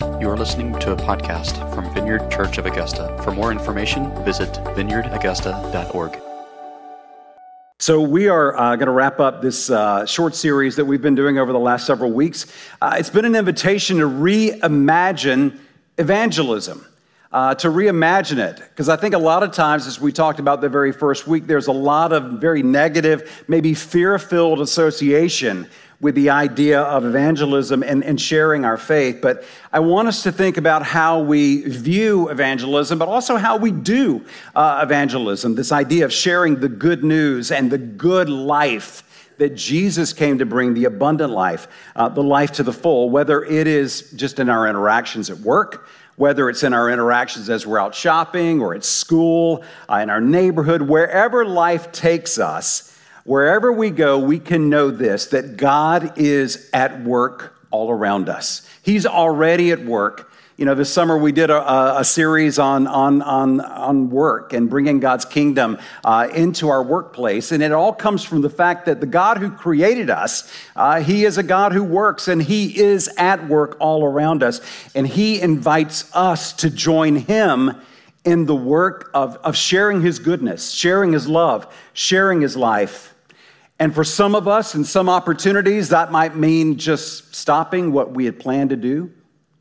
You 0.00 0.28
are 0.28 0.36
listening 0.36 0.76
to 0.80 0.90
a 0.90 0.96
podcast 0.96 1.72
from 1.72 1.94
Vineyard 1.94 2.28
Church 2.28 2.58
of 2.58 2.66
Augusta. 2.66 3.16
For 3.22 3.30
more 3.30 3.52
information, 3.52 4.10
visit 4.24 4.48
vineyardaugusta.org. 4.48 6.20
So, 7.78 8.00
we 8.00 8.26
are 8.26 8.56
uh, 8.56 8.74
going 8.74 8.86
to 8.86 8.92
wrap 8.92 9.20
up 9.20 9.40
this 9.40 9.70
uh, 9.70 10.04
short 10.04 10.34
series 10.34 10.74
that 10.76 10.84
we've 10.84 11.02
been 11.02 11.14
doing 11.14 11.38
over 11.38 11.52
the 11.52 11.60
last 11.60 11.86
several 11.86 12.10
weeks. 12.10 12.46
Uh, 12.82 12.96
it's 12.98 13.10
been 13.10 13.24
an 13.24 13.36
invitation 13.36 13.98
to 13.98 14.06
reimagine 14.06 15.60
evangelism. 15.96 16.84
Uh, 17.30 17.52
to 17.52 17.66
reimagine 17.66 18.38
it. 18.38 18.58
Because 18.58 18.88
I 18.88 18.94
think 18.94 19.12
a 19.12 19.18
lot 19.18 19.42
of 19.42 19.50
times, 19.50 19.88
as 19.88 20.00
we 20.00 20.12
talked 20.12 20.38
about 20.38 20.60
the 20.60 20.68
very 20.68 20.92
first 20.92 21.26
week, 21.26 21.48
there's 21.48 21.66
a 21.66 21.72
lot 21.72 22.12
of 22.12 22.40
very 22.40 22.62
negative, 22.62 23.44
maybe 23.48 23.74
fear 23.74 24.16
filled 24.20 24.60
association 24.60 25.68
with 26.04 26.14
the 26.14 26.28
idea 26.28 26.82
of 26.82 27.06
evangelism 27.06 27.82
and, 27.82 28.04
and 28.04 28.20
sharing 28.20 28.62
our 28.66 28.76
faith. 28.76 29.20
But 29.22 29.42
I 29.72 29.80
want 29.80 30.06
us 30.06 30.22
to 30.24 30.32
think 30.32 30.58
about 30.58 30.82
how 30.82 31.20
we 31.20 31.62
view 31.62 32.28
evangelism, 32.28 32.98
but 32.98 33.08
also 33.08 33.38
how 33.38 33.56
we 33.56 33.70
do 33.70 34.22
uh, 34.54 34.80
evangelism 34.82 35.54
this 35.54 35.72
idea 35.72 36.04
of 36.04 36.12
sharing 36.12 36.60
the 36.60 36.68
good 36.68 37.04
news 37.04 37.50
and 37.50 37.72
the 37.72 37.78
good 37.78 38.28
life 38.28 39.02
that 39.38 39.54
Jesus 39.54 40.12
came 40.12 40.36
to 40.40 40.44
bring 40.44 40.74
the 40.74 40.84
abundant 40.84 41.32
life, 41.32 41.68
uh, 41.96 42.10
the 42.10 42.22
life 42.22 42.52
to 42.52 42.62
the 42.62 42.72
full, 42.72 43.08
whether 43.08 43.42
it 43.42 43.66
is 43.66 44.12
just 44.12 44.38
in 44.38 44.50
our 44.50 44.68
interactions 44.68 45.30
at 45.30 45.38
work, 45.38 45.88
whether 46.16 46.50
it's 46.50 46.64
in 46.64 46.74
our 46.74 46.90
interactions 46.90 47.48
as 47.48 47.66
we're 47.66 47.78
out 47.78 47.94
shopping 47.94 48.60
or 48.60 48.74
at 48.74 48.84
school, 48.84 49.64
uh, 49.88 49.94
in 49.96 50.10
our 50.10 50.20
neighborhood, 50.20 50.82
wherever 50.82 51.46
life 51.46 51.92
takes 51.92 52.38
us 52.38 52.93
Wherever 53.24 53.72
we 53.72 53.88
go, 53.88 54.18
we 54.18 54.38
can 54.38 54.68
know 54.68 54.90
this 54.90 55.26
that 55.26 55.56
God 55.56 56.18
is 56.18 56.68
at 56.72 57.02
work 57.02 57.56
all 57.70 57.90
around 57.90 58.28
us. 58.28 58.68
He's 58.82 59.06
already 59.06 59.72
at 59.72 59.84
work. 59.84 60.30
You 60.56 60.66
know, 60.66 60.76
this 60.76 60.92
summer 60.92 61.18
we 61.18 61.32
did 61.32 61.50
a, 61.50 61.98
a 61.98 62.04
series 62.04 62.60
on, 62.60 62.86
on, 62.86 63.22
on, 63.22 63.60
on 63.60 64.10
work 64.10 64.52
and 64.52 64.70
bringing 64.70 65.00
God's 65.00 65.24
kingdom 65.24 65.78
uh, 66.04 66.28
into 66.32 66.68
our 66.68 66.82
workplace. 66.82 67.50
And 67.50 67.62
it 67.62 67.72
all 67.72 67.92
comes 67.92 68.22
from 68.22 68.42
the 68.42 68.50
fact 68.50 68.86
that 68.86 69.00
the 69.00 69.06
God 69.06 69.38
who 69.38 69.50
created 69.50 70.10
us, 70.10 70.52
uh, 70.76 71.00
He 71.00 71.24
is 71.24 71.38
a 71.38 71.42
God 71.42 71.72
who 71.72 71.82
works 71.82 72.28
and 72.28 72.40
He 72.42 72.78
is 72.78 73.08
at 73.16 73.48
work 73.48 73.76
all 73.80 74.04
around 74.04 74.42
us. 74.42 74.60
And 74.94 75.08
He 75.08 75.40
invites 75.40 76.14
us 76.14 76.52
to 76.52 76.70
join 76.70 77.16
Him 77.16 77.72
in 78.24 78.44
the 78.44 78.54
work 78.54 79.10
of, 79.14 79.36
of 79.38 79.56
sharing 79.56 80.02
His 80.02 80.18
goodness, 80.18 80.70
sharing 80.70 81.12
His 81.12 81.26
love, 81.26 81.74
sharing 81.94 82.42
His 82.42 82.54
life. 82.54 83.13
And 83.78 83.94
for 83.94 84.04
some 84.04 84.34
of 84.34 84.46
us, 84.46 84.74
in 84.74 84.84
some 84.84 85.08
opportunities, 85.08 85.88
that 85.88 86.12
might 86.12 86.36
mean 86.36 86.78
just 86.78 87.34
stopping 87.34 87.92
what 87.92 88.12
we 88.12 88.24
had 88.24 88.38
planned 88.38 88.70
to 88.70 88.76
do, 88.76 89.10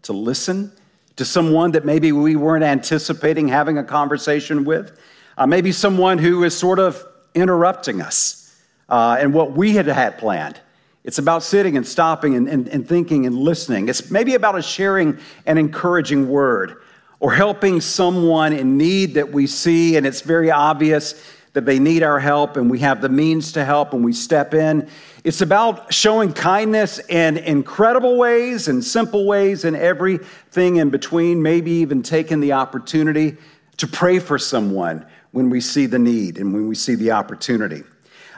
to 0.03 0.13
listen 0.13 0.71
to 1.15 1.25
someone 1.25 1.71
that 1.71 1.85
maybe 1.85 2.11
we 2.11 2.35
weren't 2.35 2.63
anticipating 2.63 3.47
having 3.47 3.77
a 3.77 3.83
conversation 3.83 4.65
with. 4.65 4.99
Uh, 5.37 5.47
maybe 5.47 5.71
someone 5.71 6.17
who 6.17 6.43
is 6.43 6.55
sort 6.55 6.79
of 6.79 7.03
interrupting 7.33 8.01
us 8.01 8.55
uh, 8.89 9.17
and 9.19 9.33
what 9.33 9.53
we 9.53 9.73
had 9.73 9.87
had 9.87 10.17
planned. 10.17 10.59
It's 11.03 11.17
about 11.17 11.43
sitting 11.43 11.75
and 11.75 11.85
stopping 11.85 12.35
and, 12.35 12.47
and, 12.47 12.67
and 12.67 12.87
thinking 12.87 13.25
and 13.25 13.35
listening. 13.35 13.89
It's 13.89 14.09
maybe 14.09 14.35
about 14.35 14.57
a 14.57 14.61
sharing 14.61 15.17
an 15.45 15.57
encouraging 15.57 16.29
word 16.29 16.77
or 17.19 17.33
helping 17.33 17.81
someone 17.81 18.53
in 18.53 18.77
need 18.77 19.15
that 19.15 19.31
we 19.31 19.47
see 19.47 19.97
and 19.97 20.05
it's 20.05 20.21
very 20.21 20.51
obvious 20.51 21.21
that 21.53 21.65
they 21.65 21.79
need 21.79 22.03
our 22.03 22.19
help 22.19 22.57
and 22.57 22.69
we 22.69 22.79
have 22.79 23.01
the 23.01 23.09
means 23.09 23.51
to 23.53 23.63
help 23.63 23.93
and 23.93 24.03
we 24.03 24.11
step 24.11 24.53
in. 24.53 24.87
It's 25.23 25.41
about 25.41 25.93
showing 25.93 26.33
kindness 26.33 26.99
in 27.09 27.37
incredible 27.37 28.17
ways 28.17 28.67
and 28.67 28.83
simple 28.83 29.25
ways 29.25 29.63
and 29.63 29.75
everything 29.75 30.77
in 30.77 30.89
between, 30.89 31.41
maybe 31.41 31.71
even 31.71 32.01
taking 32.01 32.39
the 32.39 32.53
opportunity 32.53 33.37
to 33.77 33.87
pray 33.87 34.19
for 34.19 34.37
someone 34.37 35.05
when 35.31 35.49
we 35.49 35.61
see 35.61 35.85
the 35.85 35.99
need 35.99 36.37
and 36.37 36.53
when 36.53 36.67
we 36.67 36.75
see 36.75 36.95
the 36.95 37.11
opportunity. 37.11 37.83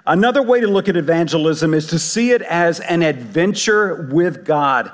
Another 0.08 0.44
way 0.44 0.59
to 0.59 0.68
look 0.68 0.88
at 0.88 0.98
evangelism 0.98 1.74
is 1.74 1.88
to 1.88 1.98
see 1.98 2.31
it 2.31 2.42
as 2.44 2.80
an 2.81 3.02
adventure 3.02 4.08
with 4.12 4.46
God 4.46 4.92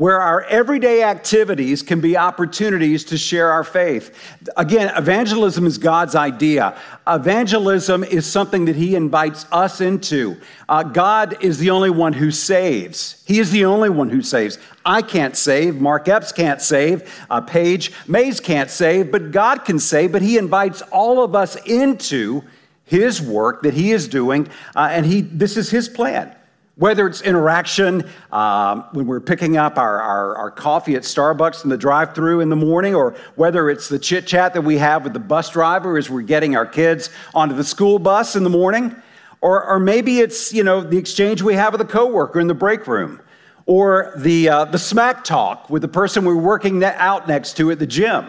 where 0.00 0.18
our 0.18 0.44
everyday 0.44 1.02
activities 1.02 1.82
can 1.82 2.00
be 2.00 2.16
opportunities 2.16 3.04
to 3.04 3.18
share 3.18 3.52
our 3.52 3.62
faith. 3.62 4.16
Again, 4.56 4.90
evangelism 4.96 5.66
is 5.66 5.76
God's 5.76 6.14
idea. 6.14 6.74
Evangelism 7.06 8.02
is 8.04 8.24
something 8.24 8.64
that 8.64 8.76
He 8.76 8.94
invites 8.94 9.44
us 9.52 9.82
into. 9.82 10.40
Uh, 10.70 10.84
God 10.84 11.36
is 11.44 11.58
the 11.58 11.68
only 11.68 11.90
one 11.90 12.14
who 12.14 12.30
saves. 12.30 13.22
He 13.26 13.40
is 13.40 13.50
the 13.50 13.66
only 13.66 13.90
one 13.90 14.08
who 14.08 14.22
saves. 14.22 14.58
I 14.86 15.02
can't 15.02 15.36
save. 15.36 15.78
Mark 15.82 16.08
Epps 16.08 16.32
can't 16.32 16.62
save. 16.62 17.26
Uh, 17.28 17.42
Paige 17.42 17.92
Mays 18.08 18.40
can't 18.40 18.70
save, 18.70 19.12
but 19.12 19.32
God 19.32 19.66
can 19.66 19.78
save. 19.78 20.12
But 20.12 20.22
He 20.22 20.38
invites 20.38 20.80
all 20.80 21.22
of 21.22 21.34
us 21.34 21.56
into 21.66 22.42
His 22.86 23.20
work 23.20 23.64
that 23.64 23.74
He 23.74 23.92
is 23.92 24.08
doing, 24.08 24.48
uh, 24.74 24.88
and 24.90 25.04
He 25.04 25.20
this 25.20 25.58
is 25.58 25.68
His 25.68 25.90
plan. 25.90 26.34
Whether 26.80 27.06
it's 27.06 27.20
interaction 27.20 28.08
um, 28.32 28.86
when 28.92 29.06
we're 29.06 29.20
picking 29.20 29.58
up 29.58 29.76
our, 29.76 30.00
our, 30.00 30.34
our, 30.36 30.50
coffee 30.50 30.94
at 30.94 31.02
Starbucks 31.02 31.62
in 31.62 31.68
the 31.68 31.76
drive 31.76 32.14
through 32.14 32.40
in 32.40 32.48
the 32.48 32.56
morning, 32.56 32.94
or 32.94 33.14
whether 33.34 33.68
it's 33.68 33.90
the 33.90 33.98
chit 33.98 34.26
chat 34.26 34.54
that 34.54 34.62
we 34.62 34.78
have 34.78 35.04
with 35.04 35.12
the 35.12 35.18
bus 35.18 35.50
driver 35.50 35.98
as 35.98 36.08
we're 36.08 36.22
getting 36.22 36.56
our 36.56 36.64
kids 36.64 37.10
onto 37.34 37.54
the 37.54 37.64
school 37.64 37.98
bus 37.98 38.34
in 38.34 38.44
the 38.44 38.50
morning, 38.50 38.96
or, 39.42 39.62
or 39.62 39.78
maybe 39.78 40.20
it's 40.20 40.54
you 40.54 40.64
know, 40.64 40.80
the 40.80 40.96
exchange 40.96 41.42
we 41.42 41.52
have 41.52 41.72
with 41.72 41.82
a 41.82 41.84
coworker 41.84 42.40
in 42.40 42.46
the 42.46 42.54
break 42.54 42.86
room, 42.86 43.20
or 43.66 44.14
the, 44.16 44.48
uh, 44.48 44.64
the 44.64 44.78
smack 44.78 45.22
talk 45.22 45.68
with 45.68 45.82
the 45.82 45.88
person 45.88 46.24
we're 46.24 46.34
working 46.34 46.82
out 46.82 47.28
next 47.28 47.58
to 47.58 47.70
at 47.70 47.78
the 47.78 47.86
gym. 47.86 48.24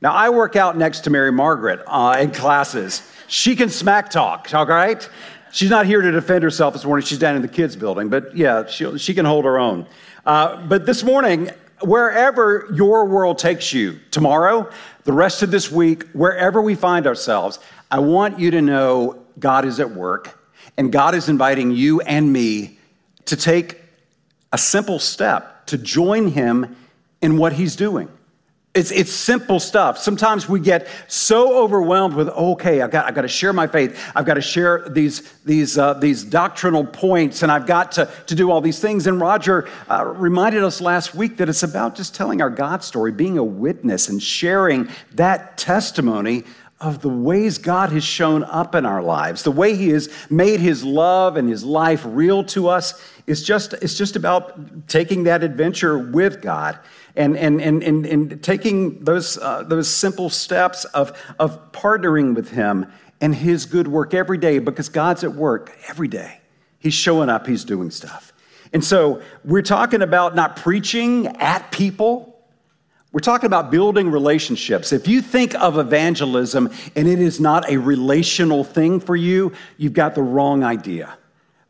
Now, 0.00 0.14
I 0.14 0.30
work 0.30 0.56
out 0.56 0.78
next 0.78 1.00
to 1.00 1.10
Mary 1.10 1.30
Margaret 1.30 1.82
uh, 1.86 2.16
in 2.18 2.30
classes. 2.30 3.02
She 3.28 3.54
can 3.54 3.68
smack 3.68 4.08
talk, 4.08 4.48
all 4.54 4.64
right? 4.64 5.06
She's 5.52 5.70
not 5.70 5.84
here 5.84 6.00
to 6.00 6.10
defend 6.10 6.42
herself 6.42 6.72
this 6.72 6.84
morning. 6.84 7.04
She's 7.04 7.18
down 7.18 7.36
in 7.36 7.42
the 7.42 7.48
kids' 7.48 7.76
building, 7.76 8.08
but 8.08 8.34
yeah, 8.34 8.66
she, 8.66 8.96
she 8.98 9.12
can 9.12 9.26
hold 9.26 9.44
her 9.44 9.58
own. 9.58 9.86
Uh, 10.24 10.66
but 10.66 10.86
this 10.86 11.04
morning, 11.04 11.50
wherever 11.82 12.70
your 12.72 13.04
world 13.04 13.38
takes 13.38 13.70
you, 13.72 14.00
tomorrow, 14.10 14.70
the 15.04 15.12
rest 15.12 15.42
of 15.42 15.50
this 15.50 15.70
week, 15.70 16.08
wherever 16.12 16.62
we 16.62 16.74
find 16.74 17.06
ourselves, 17.06 17.58
I 17.90 17.98
want 17.98 18.38
you 18.38 18.50
to 18.52 18.62
know 18.62 19.22
God 19.38 19.66
is 19.66 19.78
at 19.78 19.90
work 19.90 20.38
and 20.78 20.90
God 20.90 21.14
is 21.14 21.28
inviting 21.28 21.70
you 21.72 22.00
and 22.00 22.32
me 22.32 22.78
to 23.26 23.36
take 23.36 23.78
a 24.52 24.58
simple 24.58 24.98
step 24.98 25.66
to 25.66 25.76
join 25.76 26.28
Him 26.28 26.76
in 27.20 27.36
what 27.36 27.52
He's 27.52 27.76
doing. 27.76 28.08
It's, 28.74 28.90
it's 28.90 29.12
simple 29.12 29.60
stuff. 29.60 29.98
Sometimes 29.98 30.48
we 30.48 30.58
get 30.58 30.88
so 31.06 31.62
overwhelmed 31.62 32.14
with, 32.14 32.30
okay, 32.30 32.80
I've 32.80 32.90
got, 32.90 33.04
I've 33.04 33.14
got 33.14 33.22
to 33.22 33.28
share 33.28 33.52
my 33.52 33.66
faith. 33.66 34.02
I've 34.16 34.24
got 34.24 34.34
to 34.34 34.40
share 34.40 34.88
these, 34.88 35.30
these, 35.44 35.76
uh, 35.76 35.92
these 35.94 36.24
doctrinal 36.24 36.86
points, 36.86 37.42
and 37.42 37.52
I've 37.52 37.66
got 37.66 37.92
to, 37.92 38.10
to 38.28 38.34
do 38.34 38.50
all 38.50 38.62
these 38.62 38.78
things. 38.78 39.06
And 39.06 39.20
Roger 39.20 39.68
uh, 39.90 40.06
reminded 40.06 40.64
us 40.64 40.80
last 40.80 41.14
week 41.14 41.36
that 41.36 41.50
it's 41.50 41.62
about 41.62 41.96
just 41.96 42.14
telling 42.14 42.40
our 42.40 42.48
God 42.48 42.82
story, 42.82 43.12
being 43.12 43.36
a 43.36 43.44
witness, 43.44 44.08
and 44.08 44.22
sharing 44.22 44.88
that 45.16 45.58
testimony 45.58 46.44
of 46.82 47.00
the 47.00 47.08
ways 47.08 47.58
God 47.58 47.90
has 47.90 48.02
shown 48.02 48.42
up 48.44 48.74
in 48.74 48.84
our 48.84 49.02
lives, 49.02 49.44
the 49.44 49.52
way 49.52 49.76
He 49.76 49.90
has 49.90 50.08
made 50.28 50.58
His 50.58 50.84
love 50.84 51.36
and 51.36 51.48
His 51.48 51.64
life 51.64 52.02
real 52.04 52.42
to 52.44 52.68
us. 52.68 53.00
It's 53.26 53.42
just, 53.42 53.72
it's 53.74 53.96
just 53.96 54.16
about 54.16 54.88
taking 54.88 55.24
that 55.24 55.44
adventure 55.44 55.96
with 55.96 56.42
God 56.42 56.78
and, 57.14 57.36
and, 57.36 57.60
and, 57.62 57.82
and, 57.84 58.04
and 58.04 58.42
taking 58.42 59.04
those, 59.04 59.38
uh, 59.38 59.62
those 59.62 59.88
simple 59.88 60.28
steps 60.28 60.84
of, 60.86 61.16
of 61.38 61.70
partnering 61.70 62.34
with 62.34 62.50
Him 62.50 62.90
and 63.20 63.32
His 63.32 63.64
good 63.64 63.86
work 63.86 64.12
every 64.12 64.38
day 64.38 64.58
because 64.58 64.88
God's 64.88 65.22
at 65.22 65.34
work 65.34 65.78
every 65.88 66.08
day. 66.08 66.40
He's 66.80 66.94
showing 66.94 67.28
up, 67.28 67.46
He's 67.46 67.64
doing 67.64 67.92
stuff. 67.92 68.32
And 68.72 68.84
so 68.84 69.22
we're 69.44 69.62
talking 69.62 70.02
about 70.02 70.34
not 70.34 70.56
preaching 70.56 71.28
at 71.36 71.70
people. 71.70 72.31
We're 73.12 73.20
talking 73.20 73.46
about 73.46 73.70
building 73.70 74.10
relationships. 74.10 74.92
If 74.92 75.06
you 75.06 75.20
think 75.20 75.54
of 75.56 75.78
evangelism 75.78 76.70
and 76.96 77.06
it 77.06 77.20
is 77.20 77.40
not 77.40 77.70
a 77.70 77.76
relational 77.76 78.64
thing 78.64 79.00
for 79.00 79.14
you, 79.14 79.52
you've 79.76 79.92
got 79.92 80.14
the 80.14 80.22
wrong 80.22 80.64
idea. 80.64 81.16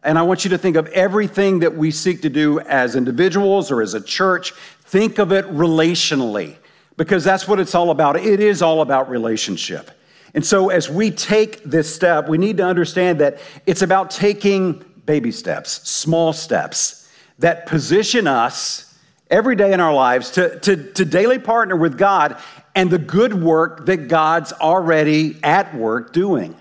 And 0.05 0.19
I 0.19 0.23
want 0.23 0.45
you 0.45 0.51
to 0.51 0.59
think 0.59 0.77
of 0.77 0.87
everything 0.89 1.61
that 1.61 1.77
we 1.77 1.91
seek 1.91 2.23
to 2.23 2.31
do 2.31 2.61
as 2.61 2.97
individuals 2.97 3.71
or 3.71 3.83
as 3.83 3.95
a 3.95 4.01
church 4.01 4.53
Think 4.93 5.19
of 5.19 5.33
it 5.33 5.47
relationally 5.47 6.57
because 6.99 7.25
that's 7.25 7.49
what 7.49 7.59
it's 7.59 7.75
all 7.75 7.93
about. 7.93 8.15
It 8.17 8.41
is 8.41 8.61
all 8.61 8.83
about 8.83 9.09
relationship. 9.09 9.91
And 10.35 10.45
so, 10.45 10.69
as 10.69 10.91
we 10.91 11.11
take 11.11 11.65
this 11.65 11.95
step, 11.95 12.29
we 12.29 12.37
need 12.37 12.59
to 12.59 12.67
understand 12.67 13.19
that 13.21 13.39
it's 13.65 13.81
about 13.81 14.11
taking 14.11 14.85
baby 15.07 15.33
steps, 15.33 15.89
small 15.89 16.35
steps 16.35 17.09
that 17.39 17.65
position 17.65 18.27
us 18.27 18.92
every 19.33 19.57
day 19.57 19.73
in 19.73 19.81
our 19.81 19.95
lives 19.95 20.31
to, 20.33 20.61
to, 20.61 20.77
to 20.93 21.05
daily 21.05 21.39
partner 21.39 21.75
with 21.75 21.99
God 21.99 22.37
and 22.75 22.91
the 22.91 22.99
good 22.99 23.35
work 23.35 23.87
that 23.87 24.09
God's 24.09 24.53
already 24.53 25.39
at 25.43 25.75
work 25.75 26.13
doing. 26.13 26.55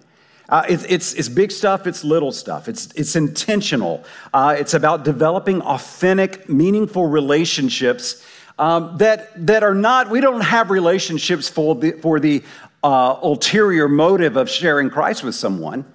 Uh, 0.49 0.63
it, 0.67 0.89
it's, 0.89 1.13
it's 1.13 1.29
big 1.29 1.51
stuff, 1.51 1.87
it's 1.87 2.03
little 2.03 2.31
stuff, 2.31 2.67
it's, 2.67 2.87
it's 2.95 3.15
intentional. 3.15 4.03
Uh, 4.33 4.55
it's 4.57 4.73
about 4.73 5.05
developing 5.05 5.61
authentic, 5.61 6.49
meaningful 6.49 7.07
relationships 7.07 8.25
um, 8.59 8.97
that, 8.97 9.29
that 9.45 9.63
are 9.63 9.75
not, 9.75 10.09
we 10.09 10.19
don't 10.19 10.41
have 10.41 10.69
relationships 10.69 11.47
for 11.47 11.75
the, 11.75 11.91
for 11.93 12.19
the 12.19 12.43
uh, 12.83 13.17
ulterior 13.21 13.87
motive 13.87 14.35
of 14.35 14.49
sharing 14.49 14.89
Christ 14.89 15.23
with 15.23 15.35
someone. 15.35 15.85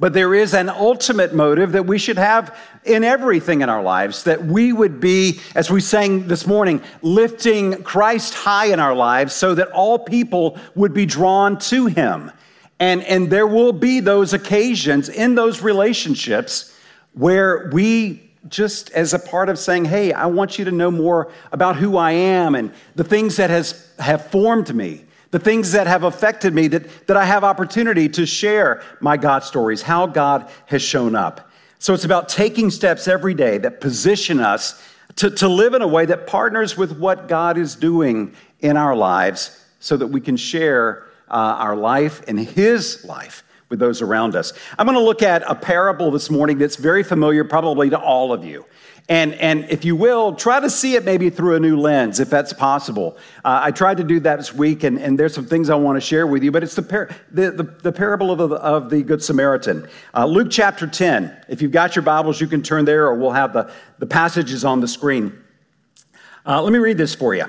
But 0.00 0.14
there 0.14 0.34
is 0.34 0.54
an 0.54 0.70
ultimate 0.70 1.34
motive 1.34 1.72
that 1.72 1.84
we 1.84 1.98
should 1.98 2.16
have 2.16 2.58
in 2.84 3.04
everything 3.04 3.60
in 3.60 3.68
our 3.68 3.82
lives, 3.82 4.24
that 4.24 4.42
we 4.42 4.72
would 4.72 4.98
be, 4.98 5.40
as 5.54 5.70
we 5.70 5.82
sang 5.82 6.26
this 6.26 6.46
morning, 6.46 6.82
lifting 7.02 7.82
Christ 7.82 8.32
high 8.32 8.66
in 8.66 8.80
our 8.80 8.94
lives 8.94 9.34
so 9.34 9.54
that 9.54 9.70
all 9.72 9.98
people 9.98 10.58
would 10.74 10.94
be 10.94 11.04
drawn 11.04 11.58
to 11.58 11.84
him. 11.84 12.32
And, 12.78 13.02
and 13.02 13.28
there 13.28 13.46
will 13.46 13.74
be 13.74 14.00
those 14.00 14.32
occasions 14.32 15.10
in 15.10 15.34
those 15.34 15.60
relationships 15.60 16.74
where 17.12 17.68
we 17.70 18.30
just 18.48 18.90
as 18.92 19.12
a 19.12 19.18
part 19.18 19.50
of 19.50 19.58
saying, 19.58 19.84
hey, 19.84 20.14
I 20.14 20.24
want 20.24 20.58
you 20.58 20.64
to 20.64 20.70
know 20.70 20.90
more 20.90 21.30
about 21.52 21.76
who 21.76 21.98
I 21.98 22.12
am 22.12 22.54
and 22.54 22.72
the 22.94 23.04
things 23.04 23.36
that 23.36 23.50
has, 23.50 23.92
have 23.98 24.30
formed 24.30 24.74
me 24.74 25.04
the 25.30 25.38
things 25.38 25.72
that 25.72 25.86
have 25.86 26.02
affected 26.02 26.54
me, 26.54 26.68
that, 26.68 27.06
that 27.06 27.16
I 27.16 27.24
have 27.24 27.44
opportunity 27.44 28.08
to 28.10 28.26
share 28.26 28.82
my 29.00 29.16
God 29.16 29.44
stories, 29.44 29.82
how 29.82 30.06
God 30.06 30.50
has 30.66 30.82
shown 30.82 31.14
up. 31.14 31.50
So 31.78 31.94
it's 31.94 32.04
about 32.04 32.28
taking 32.28 32.70
steps 32.70 33.08
every 33.08 33.34
day 33.34 33.58
that 33.58 33.80
position 33.80 34.40
us 34.40 34.82
to, 35.16 35.30
to 35.30 35.48
live 35.48 35.74
in 35.74 35.82
a 35.82 35.88
way 35.88 36.06
that 36.06 36.26
partners 36.26 36.76
with 36.76 36.98
what 36.98 37.28
God 37.28 37.58
is 37.58 37.74
doing 37.74 38.34
in 38.60 38.76
our 38.76 38.94
lives 38.94 39.64
so 39.78 39.96
that 39.96 40.08
we 40.08 40.20
can 40.20 40.36
share 40.36 41.06
uh, 41.28 41.34
our 41.34 41.76
life 41.76 42.22
and 42.28 42.38
His 42.38 43.04
life 43.04 43.44
with 43.70 43.78
those 43.78 44.02
around 44.02 44.34
us. 44.34 44.52
I'm 44.78 44.86
going 44.86 44.98
to 44.98 45.04
look 45.04 45.22
at 45.22 45.42
a 45.46 45.54
parable 45.54 46.10
this 46.10 46.28
morning 46.28 46.58
that's 46.58 46.76
very 46.76 47.02
familiar, 47.02 47.44
probably 47.44 47.88
to 47.90 47.98
all 47.98 48.32
of 48.32 48.44
you. 48.44 48.66
And, 49.08 49.34
and 49.34 49.68
if 49.70 49.84
you 49.84 49.96
will, 49.96 50.34
try 50.34 50.60
to 50.60 50.70
see 50.70 50.94
it 50.94 51.04
maybe 51.04 51.30
through 51.30 51.56
a 51.56 51.60
new 51.60 51.76
lens, 51.76 52.20
if 52.20 52.30
that's 52.30 52.52
possible. 52.52 53.16
Uh, 53.44 53.60
I 53.64 53.72
tried 53.72 53.96
to 53.96 54.04
do 54.04 54.20
that 54.20 54.36
this 54.36 54.54
week, 54.54 54.84
and, 54.84 54.98
and 54.98 55.18
there's 55.18 55.34
some 55.34 55.46
things 55.46 55.68
I 55.68 55.74
want 55.74 55.96
to 55.96 56.00
share 56.00 56.26
with 56.26 56.44
you, 56.44 56.52
but 56.52 56.62
it's 56.62 56.76
the, 56.76 56.82
par- 56.82 57.10
the, 57.32 57.50
the, 57.50 57.62
the, 57.64 57.92
parable 57.92 58.30
of 58.30 58.50
the, 58.50 58.56
of 58.56 58.88
the 58.88 59.02
Good 59.02 59.22
Samaritan. 59.22 59.88
Uh, 60.14 60.26
Luke 60.26 60.48
chapter 60.50 60.86
10. 60.86 61.44
If 61.48 61.60
you've 61.60 61.72
got 61.72 61.96
your 61.96 62.04
Bibles, 62.04 62.40
you 62.40 62.46
can 62.46 62.62
turn 62.62 62.84
there, 62.84 63.06
or 63.06 63.16
we'll 63.16 63.32
have 63.32 63.52
the, 63.52 63.72
the 63.98 64.06
passages 64.06 64.64
on 64.64 64.80
the 64.80 64.88
screen. 64.88 65.36
Uh, 66.46 66.62
let 66.62 66.72
me 66.72 66.78
read 66.78 66.96
this 66.96 67.14
for 67.14 67.34
you. 67.34 67.46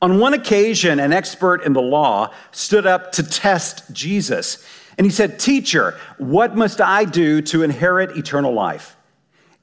On 0.00 0.18
one 0.18 0.34
occasion, 0.34 1.00
an 1.00 1.12
expert 1.12 1.64
in 1.64 1.72
the 1.72 1.82
law 1.82 2.32
stood 2.52 2.86
up 2.86 3.10
to 3.12 3.22
test 3.22 3.90
Jesus, 3.92 4.64
and 4.98 5.06
he 5.06 5.10
said, 5.10 5.38
Teacher, 5.38 5.98
what 6.18 6.54
must 6.54 6.80
I 6.80 7.04
do 7.04 7.40
to 7.42 7.62
inherit 7.62 8.16
eternal 8.16 8.52
life? 8.52 8.96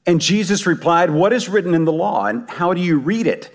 And 0.06 0.20
Jesus 0.20 0.66
replied, 0.66 1.10
What 1.10 1.32
is 1.32 1.48
written 1.48 1.74
in 1.74 1.84
the 1.84 1.92
law, 1.92 2.26
and 2.26 2.48
how 2.48 2.72
do 2.72 2.80
you 2.80 2.98
read 2.98 3.26
it? 3.26 3.52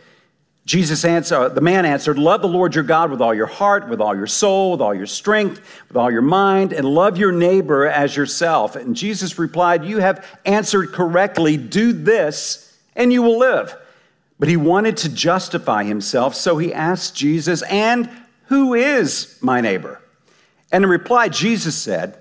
Jesus 0.65 1.03
answered, 1.05 1.35
uh, 1.35 1.49
the 1.49 1.61
man 1.61 1.85
answered, 1.85 2.19
Love 2.19 2.41
the 2.41 2.47
Lord 2.47 2.75
your 2.75 2.83
God 2.83 3.09
with 3.09 3.21
all 3.21 3.33
your 3.33 3.47
heart, 3.47 3.89
with 3.89 3.99
all 3.99 4.15
your 4.15 4.27
soul, 4.27 4.73
with 4.73 4.81
all 4.81 4.93
your 4.93 5.07
strength, 5.07 5.59
with 5.87 5.97
all 5.97 6.11
your 6.11 6.21
mind, 6.21 6.71
and 6.71 6.85
love 6.85 7.17
your 7.17 7.31
neighbor 7.31 7.87
as 7.87 8.15
yourself. 8.15 8.75
And 8.75 8.95
Jesus 8.95 9.39
replied, 9.39 9.85
You 9.85 9.97
have 9.97 10.25
answered 10.45 10.91
correctly. 10.91 11.57
Do 11.57 11.93
this, 11.93 12.77
and 12.95 13.11
you 13.11 13.23
will 13.23 13.39
live. 13.39 13.75
But 14.37 14.49
he 14.49 14.57
wanted 14.57 14.97
to 14.97 15.09
justify 15.09 15.83
himself, 15.83 16.35
so 16.35 16.57
he 16.57 16.73
asked 16.73 17.15
Jesus, 17.15 17.63
And 17.63 18.09
who 18.45 18.75
is 18.75 19.37
my 19.41 19.61
neighbor? 19.61 19.99
And 20.71 20.83
in 20.83 20.89
reply, 20.89 21.27
Jesus 21.29 21.75
said, 21.75 22.20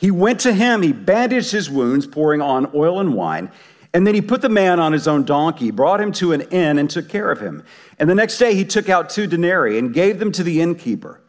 He 0.00 0.10
went 0.10 0.40
to 0.40 0.54
him, 0.54 0.80
he 0.80 0.94
bandaged 0.94 1.52
his 1.52 1.68
wounds, 1.68 2.06
pouring 2.06 2.40
on 2.40 2.70
oil 2.74 3.00
and 3.00 3.12
wine. 3.12 3.52
And 3.92 4.06
then 4.06 4.14
he 4.14 4.22
put 4.22 4.40
the 4.40 4.48
man 4.48 4.80
on 4.80 4.94
his 4.94 5.06
own 5.06 5.24
donkey, 5.24 5.70
brought 5.70 6.00
him 6.00 6.10
to 6.12 6.32
an 6.32 6.40
inn, 6.40 6.78
and 6.78 6.88
took 6.88 7.06
care 7.06 7.30
of 7.30 7.38
him. 7.38 7.64
And 7.98 8.08
the 8.08 8.14
next 8.14 8.38
day 8.38 8.54
he 8.54 8.64
took 8.64 8.88
out 8.88 9.10
two 9.10 9.26
denarii 9.26 9.76
and 9.76 9.92
gave 9.92 10.18
them 10.18 10.32
to 10.32 10.42
the 10.42 10.62
innkeeper. 10.62 11.20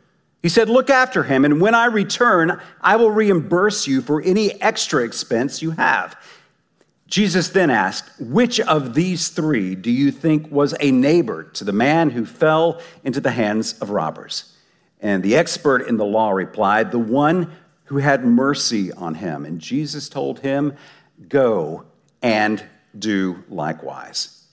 He 0.41 0.47
said, 0.47 0.69
Look 0.69 0.89
after 0.89 1.23
him, 1.23 1.43
and 1.43 1.59
when 1.59 1.75
I 1.75 1.87
return, 1.87 2.61
I 2.79 2.95
will 2.95 3.11
reimburse 3.11 3.87
you 3.87 4.01
for 4.01 4.21
any 4.21 4.53
extra 4.61 5.03
expense 5.03 5.61
you 5.61 5.71
have. 5.71 6.15
Jesus 7.07 7.49
then 7.49 7.69
asked, 7.69 8.09
Which 8.21 8.61
of 8.61 8.93
these 8.93 9.27
three 9.27 9.75
do 9.75 9.91
you 9.91 10.11
think 10.11 10.49
was 10.49 10.73
a 10.79 10.91
neighbor 10.91 11.43
to 11.43 11.65
the 11.65 11.73
man 11.73 12.11
who 12.11 12.25
fell 12.25 12.79
into 13.03 13.19
the 13.19 13.31
hands 13.31 13.77
of 13.81 13.89
robbers? 13.89 14.55
And 15.01 15.21
the 15.21 15.35
expert 15.35 15.89
in 15.89 15.97
the 15.97 16.05
law 16.05 16.31
replied, 16.31 16.91
The 16.91 16.99
one 16.99 17.51
who 17.91 17.97
had 17.97 18.23
mercy 18.23 18.89
on 18.93 19.15
him. 19.15 19.43
And 19.43 19.59
Jesus 19.59 20.07
told 20.07 20.39
him, 20.39 20.77
Go 21.27 21.83
and 22.21 22.63
do 22.97 23.43
likewise. 23.49 24.45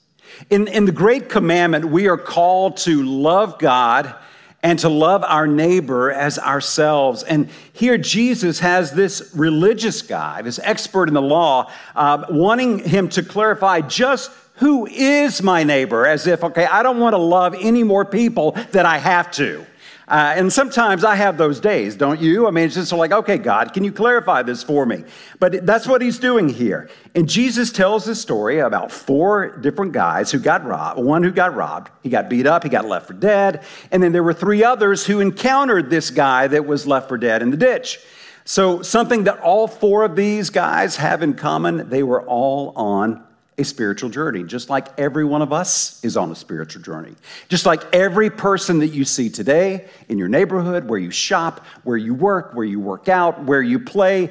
In, 0.50 0.67
in 0.67 0.87
the 0.87 0.93
Great 0.93 1.29
Commandment, 1.29 1.85
we 1.85 2.08
are 2.08 2.17
called 2.17 2.79
to 2.79 3.00
love 3.05 3.61
God 3.61 4.12
and 4.61 4.76
to 4.81 4.88
love 4.88 5.23
our 5.23 5.46
neighbor 5.46 6.11
as 6.11 6.40
ourselves. 6.40 7.23
And 7.23 7.49
here 7.73 7.96
Jesus 7.96 8.58
has 8.58 8.90
this 8.90 9.31
religious 9.37 10.02
guy, 10.02 10.43
this 10.43 10.58
expert 10.64 11.06
in 11.06 11.14
the 11.14 11.23
law, 11.23 11.70
uh, 11.94 12.25
wanting 12.29 12.81
him 12.81 13.08
to 13.11 13.23
clarify 13.23 13.82
just 13.82 14.32
who 14.55 14.87
is 14.87 15.44
my 15.44 15.62
neighbor, 15.62 16.08
as 16.08 16.26
if, 16.26 16.43
okay, 16.43 16.67
I 16.67 16.82
don't 16.82 16.99
want 16.99 17.12
to 17.12 17.19
love 17.19 17.55
any 17.56 17.84
more 17.84 18.05
people 18.05 18.58
than 18.73 18.84
I 18.84 18.99
have 18.99 19.31
to. 19.32 19.64
Uh, 20.08 20.32
and 20.37 20.50
sometimes 20.50 21.05
I 21.05 21.14
have 21.16 21.37
those 21.37 21.60
days, 21.60 21.94
don't 21.94 22.19
you? 22.19 22.49
I 22.49 22.50
mean, 22.50 22.64
it's 22.64 22.76
just 22.76 22.93
like, 22.93 23.12
okay, 23.12 23.37
God, 23.37 23.75
can 23.75 23.84
you 23.84 23.93
clarify 23.93 24.43
this 24.43 24.62
for 24.62 24.87
me? 24.87 25.05
But 25.38 25.66
that's 25.66 25.87
what 25.87 26.00
he's 26.00 26.19
doing 26.19 26.49
here. 26.49 26.88
And 27.14 27.28
Jesus 27.28 27.70
tells 27.70 28.06
this 28.06 28.19
story 28.19 28.60
about 28.60 28.90
four 28.90 29.58
different 29.58 29.93
guys 29.93 30.32
who 30.32 30.38
got 30.38 30.64
robbed. 30.64 30.99
One 30.99 31.22
who 31.22 31.31
got 31.31 31.55
robbed, 31.55 31.90
he 32.02 32.08
got 32.08 32.31
beat 32.31 32.46
up, 32.46 32.62
he 32.62 32.70
got 32.70 32.87
left 32.87 33.06
for 33.06 33.12
dead. 33.12 33.64
And 33.93 34.02
then 34.02 34.12
there 34.12 34.22
were 34.22 34.32
three 34.32 34.64
others 34.64 35.05
who 35.05 35.20
encountered 35.20 35.91
this 35.91 36.08
guy 36.10 36.46
that 36.46 36.65
was 36.65 36.86
left 36.86 37.08
for 37.08 37.19
dead 37.19 37.43
in 37.43 37.50
the 37.50 37.58
ditch. 37.58 37.98
So, 38.46 38.81
something 38.81 39.24
that 39.24 39.41
all 39.41 39.69
four 39.69 40.05
of 40.05 40.17
these 40.17 40.48
guys 40.48 40.96
have 40.96 41.22
in 41.22 41.34
common, 41.34 41.91
they 41.91 42.03
were 42.03 42.22
all 42.22 42.72
on 42.77 43.22
a 43.58 43.65
spiritual 43.65 44.08
journey, 44.08 44.44
just 44.44 44.70
like 44.70 44.86
every 44.98 45.24
one 45.24 45.43
of 45.43 45.53
us 45.53 46.03
is 46.05 46.17
on 46.17 46.31
a 46.31 46.34
spiritual 46.34 46.81
journey. 46.81 47.15
Just 47.48 47.67
like 47.67 47.82
every 47.93 48.31
person 48.31 48.79
that 48.79 48.88
you 48.88 49.05
see 49.05 49.29
today 49.29 49.88
in 50.08 50.17
your 50.17 50.29
neighborhood, 50.29 50.88
where 50.88 50.98
you 50.98 51.10
shop, 51.10 51.67
where 51.82 51.96
you 51.96 52.15
work, 52.15 52.55
where 52.55 52.65
you 52.65 52.79
work 52.79 53.08
out, 53.08 53.43
where 53.44 53.60
you 53.60 53.81
play, 53.81 54.31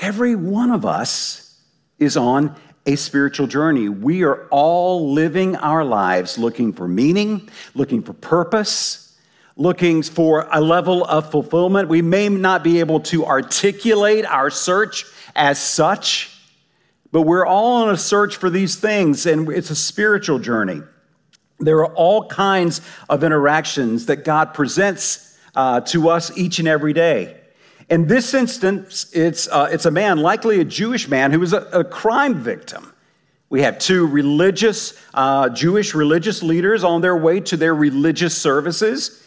every 0.00 0.36
one 0.36 0.70
of 0.70 0.84
us 0.84 1.58
is 1.98 2.18
on 2.18 2.54
a 2.84 2.96
spiritual 2.96 3.46
journey. 3.46 3.88
We 3.88 4.22
are 4.24 4.46
all 4.50 5.12
living 5.12 5.56
our 5.56 5.82
lives 5.82 6.36
looking 6.36 6.74
for 6.74 6.86
meaning, 6.86 7.48
looking 7.74 8.02
for 8.02 8.12
purpose, 8.12 9.16
looking 9.56 10.02
for 10.02 10.46
a 10.52 10.60
level 10.60 11.02
of 11.04 11.30
fulfillment. 11.30 11.88
We 11.88 12.02
may 12.02 12.28
not 12.28 12.62
be 12.62 12.80
able 12.80 13.00
to 13.00 13.24
articulate 13.24 14.26
our 14.26 14.50
search 14.50 15.06
as 15.34 15.58
such 15.58 16.35
but 17.12 17.22
we're 17.22 17.46
all 17.46 17.82
on 17.82 17.90
a 17.90 17.96
search 17.96 18.36
for 18.36 18.50
these 18.50 18.76
things, 18.76 19.26
and 19.26 19.48
it's 19.50 19.70
a 19.70 19.76
spiritual 19.76 20.38
journey. 20.38 20.82
There 21.58 21.78
are 21.78 21.94
all 21.94 22.26
kinds 22.28 22.80
of 23.08 23.24
interactions 23.24 24.06
that 24.06 24.24
God 24.24 24.52
presents 24.52 25.38
uh, 25.54 25.80
to 25.82 26.10
us 26.10 26.36
each 26.36 26.58
and 26.58 26.68
every 26.68 26.92
day. 26.92 27.40
In 27.88 28.06
this 28.06 28.34
instance, 28.34 29.10
it's, 29.12 29.48
uh, 29.48 29.68
it's 29.70 29.86
a 29.86 29.90
man, 29.90 30.18
likely 30.18 30.60
a 30.60 30.64
Jewish 30.64 31.08
man, 31.08 31.32
who 31.32 31.40
was 31.40 31.52
a, 31.52 31.62
a 31.72 31.84
crime 31.84 32.34
victim. 32.34 32.92
We 33.48 33.62
have 33.62 33.78
two 33.78 34.06
religious, 34.06 35.00
uh, 35.14 35.48
Jewish 35.50 35.94
religious 35.94 36.42
leaders 36.42 36.82
on 36.82 37.00
their 37.00 37.16
way 37.16 37.40
to 37.40 37.56
their 37.56 37.74
religious 37.74 38.36
services. 38.36 39.24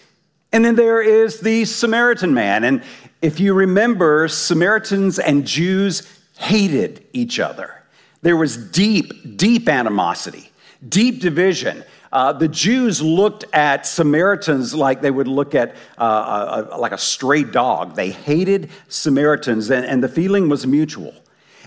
And 0.52 0.66
then 0.66 0.76
there 0.76 1.02
is 1.02 1.40
the 1.40 1.64
Samaritan 1.64 2.34
man. 2.34 2.66
And 2.66 2.84
if 3.22 3.40
you 3.40 3.54
remember, 3.54 4.28
Samaritans 4.28 5.20
and 5.20 5.48
Jews 5.48 6.19
hated 6.40 7.06
each 7.12 7.38
other. 7.38 7.84
There 8.22 8.38
was 8.38 8.56
deep, 8.56 9.38
deep 9.38 9.68
animosity, 9.68 10.52
deep 10.88 11.20
division. 11.20 11.84
Uh, 12.14 12.32
the 12.32 12.48
Jews 12.48 13.02
looked 13.02 13.44
at 13.54 13.86
Samaritans 13.86 14.74
like 14.74 15.02
they 15.02 15.12
would 15.12 15.28
look 15.28 15.54
at 15.54 15.76
uh, 15.98 16.66
a, 16.72 16.76
a, 16.76 16.78
like 16.78 16.94
a 16.94 16.98
stray 16.98 17.44
dog. 17.44 17.96
They 17.96 18.10
hated 18.10 18.72
Samaritans, 18.88 19.70
and, 19.70 19.86
and 19.86 20.02
the 20.02 20.08
feeling 20.08 20.48
was 20.48 20.66
mutual. 20.66 21.14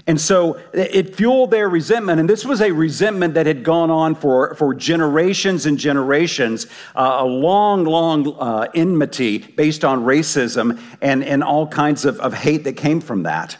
And 0.07 0.21
so 0.21 0.59
it 0.73 1.15
fueled 1.15 1.51
their 1.53 1.69
resentment. 1.69 2.19
And 2.19 2.29
this 2.29 2.45
was 2.45 2.61
a 2.61 2.73
resentment 2.73 3.35
that 3.35 3.47
had 3.47 3.63
gone 3.63 3.91
on 3.91 4.15
for, 4.17 4.55
for 4.57 4.75
generations 4.75 5.67
and 5.67 5.79
generations, 5.79 6.67
uh, 6.97 7.19
a 7.21 7.25
long, 7.25 7.85
long 7.85 8.35
uh, 8.41 8.67
enmity 8.75 9.39
based 9.39 9.85
on 9.85 10.03
racism 10.03 10.81
and, 11.03 11.23
and 11.23 11.45
all 11.45 11.69
kinds 11.69 12.05
of, 12.05 12.19
of 12.19 12.35
hate 12.35 12.65
that 12.65 12.77
came 12.77 13.01
from 13.01 13.23
that. 13.25 13.57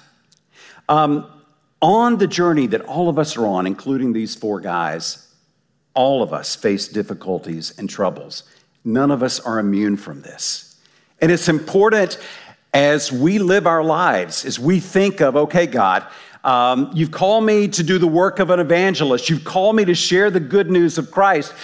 Um, 0.93 1.27
on 1.81 2.19
the 2.19 2.27
journey 2.27 2.67
that 2.67 2.83
all 2.83 3.09
of 3.09 3.19
us 3.19 3.39
are 3.39 3.47
on, 3.47 3.67
including 3.67 4.13
these 4.13 4.35
four 4.35 4.61
guys, 4.61 5.27
all 5.95 6.23
of 6.23 6.35
us 6.35 6.55
face 6.55 6.87
difficulties 6.87 7.73
and 7.79 7.89
troubles. 7.89 8.43
None 8.85 9.11
of 9.11 9.23
us 9.23 9.41
are 9.41 9.59
immune 9.59 9.97
from 9.97 10.21
this. 10.21 10.77
And 11.23 11.33
it's 11.33 11.49
important 11.49 12.19
as 12.75 13.11
we 13.11 13.39
live 13.39 13.67
our 13.67 13.83
lives, 13.83 14.45
as 14.45 14.59
we 14.59 14.81
think 14.81 15.23
of, 15.23 15.35
okay, 15.35 15.67
God, 15.67 16.07
um, 16.45 16.91
you've 16.93 17.11
called 17.11 17.45
me 17.45 17.69
to 17.69 17.83
do 17.83 17.97
the 17.97 18.07
work 18.07 18.39
of 18.39 18.51
an 18.51 18.61
evangelist. 18.61 19.31
You've 19.31 19.45
called 19.45 19.77
me 19.77 19.87
to 19.87 19.95
share 19.95 20.31
the 20.31 20.41
good 20.41 20.71
news 20.71 20.99
of 20.99 21.11
Christ. 21.11 21.55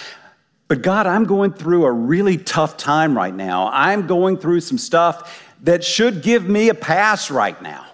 But 0.67 0.81
God, 0.81 1.05
I'm 1.05 1.25
going 1.25 1.53
through 1.53 1.85
a 1.85 1.91
really 1.91 2.39
tough 2.39 2.77
time 2.77 3.15
right 3.15 3.35
now. 3.35 3.69
I'm 3.71 4.07
going 4.07 4.37
through 4.37 4.61
some 4.61 4.79
stuff 4.79 5.45
that 5.61 5.83
should 5.83 6.23
give 6.23 6.49
me 6.49 6.69
a 6.69 6.73
pass 6.73 7.29
right 7.29 7.61
now. 7.61 7.85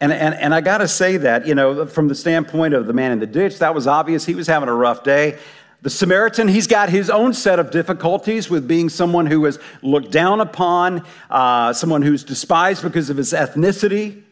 And, 0.00 0.12
and, 0.12 0.34
and 0.34 0.54
I 0.54 0.60
got 0.60 0.78
to 0.78 0.88
say 0.88 1.16
that, 1.18 1.46
you 1.46 1.54
know, 1.54 1.86
from 1.86 2.08
the 2.08 2.14
standpoint 2.14 2.74
of 2.74 2.86
the 2.86 2.92
man 2.92 3.12
in 3.12 3.18
the 3.18 3.26
ditch, 3.26 3.58
that 3.60 3.74
was 3.74 3.86
obvious. 3.86 4.26
He 4.26 4.34
was 4.34 4.46
having 4.46 4.68
a 4.68 4.74
rough 4.74 5.02
day. 5.02 5.38
The 5.82 5.90
Samaritan, 5.90 6.48
he's 6.48 6.66
got 6.66 6.90
his 6.90 7.10
own 7.10 7.32
set 7.32 7.58
of 7.58 7.70
difficulties 7.70 8.50
with 8.50 8.66
being 8.66 8.88
someone 8.88 9.26
who 9.26 9.46
is 9.46 9.58
looked 9.82 10.10
down 10.10 10.40
upon, 10.40 11.04
uh, 11.30 11.72
someone 11.72 12.02
who's 12.02 12.24
despised 12.24 12.82
because 12.82 13.08
of 13.08 13.16
his 13.16 13.32
ethnicity. 13.32 14.22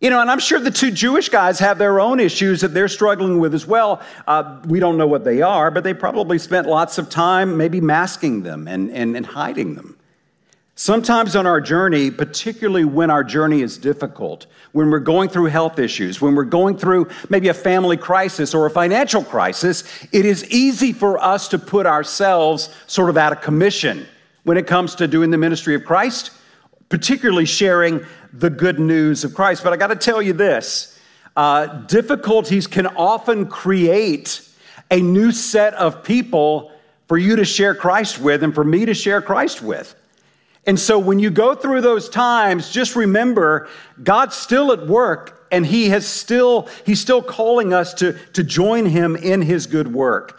You 0.00 0.10
know, 0.10 0.20
and 0.20 0.30
I'm 0.30 0.38
sure 0.38 0.58
the 0.58 0.70
two 0.70 0.90
Jewish 0.90 1.28
guys 1.28 1.58
have 1.58 1.76
their 1.78 2.00
own 2.00 2.20
issues 2.20 2.62
that 2.62 2.68
they're 2.68 2.88
struggling 2.88 3.38
with 3.38 3.54
as 3.54 3.66
well. 3.66 4.00
Uh, 4.26 4.60
we 4.64 4.80
don't 4.80 4.96
know 4.96 5.06
what 5.06 5.24
they 5.24 5.42
are, 5.42 5.70
but 5.70 5.84
they 5.84 5.92
probably 5.92 6.38
spent 6.38 6.66
lots 6.66 6.98
of 6.98 7.10
time 7.10 7.56
maybe 7.56 7.80
masking 7.80 8.42
them 8.42 8.66
and, 8.66 8.90
and, 8.90 9.16
and 9.16 9.26
hiding 9.26 9.74
them. 9.74 9.96
Sometimes 10.80 11.36
on 11.36 11.46
our 11.46 11.60
journey, 11.60 12.10
particularly 12.10 12.86
when 12.86 13.10
our 13.10 13.22
journey 13.22 13.60
is 13.60 13.76
difficult, 13.76 14.46
when 14.72 14.88
we're 14.88 14.98
going 14.98 15.28
through 15.28 15.44
health 15.44 15.78
issues, 15.78 16.22
when 16.22 16.34
we're 16.34 16.42
going 16.42 16.78
through 16.78 17.06
maybe 17.28 17.48
a 17.48 17.54
family 17.54 17.98
crisis 17.98 18.54
or 18.54 18.64
a 18.64 18.70
financial 18.70 19.22
crisis, 19.22 19.84
it 20.10 20.24
is 20.24 20.42
easy 20.50 20.94
for 20.94 21.22
us 21.22 21.48
to 21.48 21.58
put 21.58 21.84
ourselves 21.84 22.74
sort 22.86 23.10
of 23.10 23.18
out 23.18 23.30
of 23.30 23.42
commission 23.42 24.06
when 24.44 24.56
it 24.56 24.66
comes 24.66 24.94
to 24.94 25.06
doing 25.06 25.30
the 25.30 25.36
ministry 25.36 25.74
of 25.74 25.84
Christ, 25.84 26.30
particularly 26.88 27.44
sharing 27.44 28.02
the 28.32 28.48
good 28.48 28.80
news 28.80 29.22
of 29.22 29.34
Christ. 29.34 29.62
But 29.62 29.74
I 29.74 29.76
got 29.76 29.88
to 29.88 29.96
tell 29.96 30.22
you 30.22 30.32
this 30.32 30.98
uh, 31.36 31.66
difficulties 31.88 32.66
can 32.66 32.86
often 32.86 33.48
create 33.48 34.48
a 34.90 35.02
new 35.02 35.30
set 35.30 35.74
of 35.74 36.02
people 36.02 36.72
for 37.06 37.18
you 37.18 37.36
to 37.36 37.44
share 37.44 37.74
Christ 37.74 38.18
with 38.18 38.42
and 38.42 38.54
for 38.54 38.64
me 38.64 38.86
to 38.86 38.94
share 38.94 39.20
Christ 39.20 39.60
with. 39.60 39.94
And 40.66 40.78
so 40.78 40.98
when 40.98 41.18
you 41.18 41.30
go 41.30 41.54
through 41.54 41.80
those 41.80 42.08
times, 42.08 42.70
just 42.70 42.94
remember 42.94 43.68
God's 44.02 44.36
still 44.36 44.72
at 44.72 44.86
work 44.86 45.46
and 45.50 45.66
he 45.66 45.88
has 45.88 46.06
still 46.06 46.68
he's 46.84 47.00
still 47.00 47.22
calling 47.22 47.72
us 47.72 47.94
to, 47.94 48.12
to 48.34 48.42
join 48.42 48.86
him 48.86 49.16
in 49.16 49.42
his 49.42 49.66
good 49.66 49.92
work. 49.92 50.38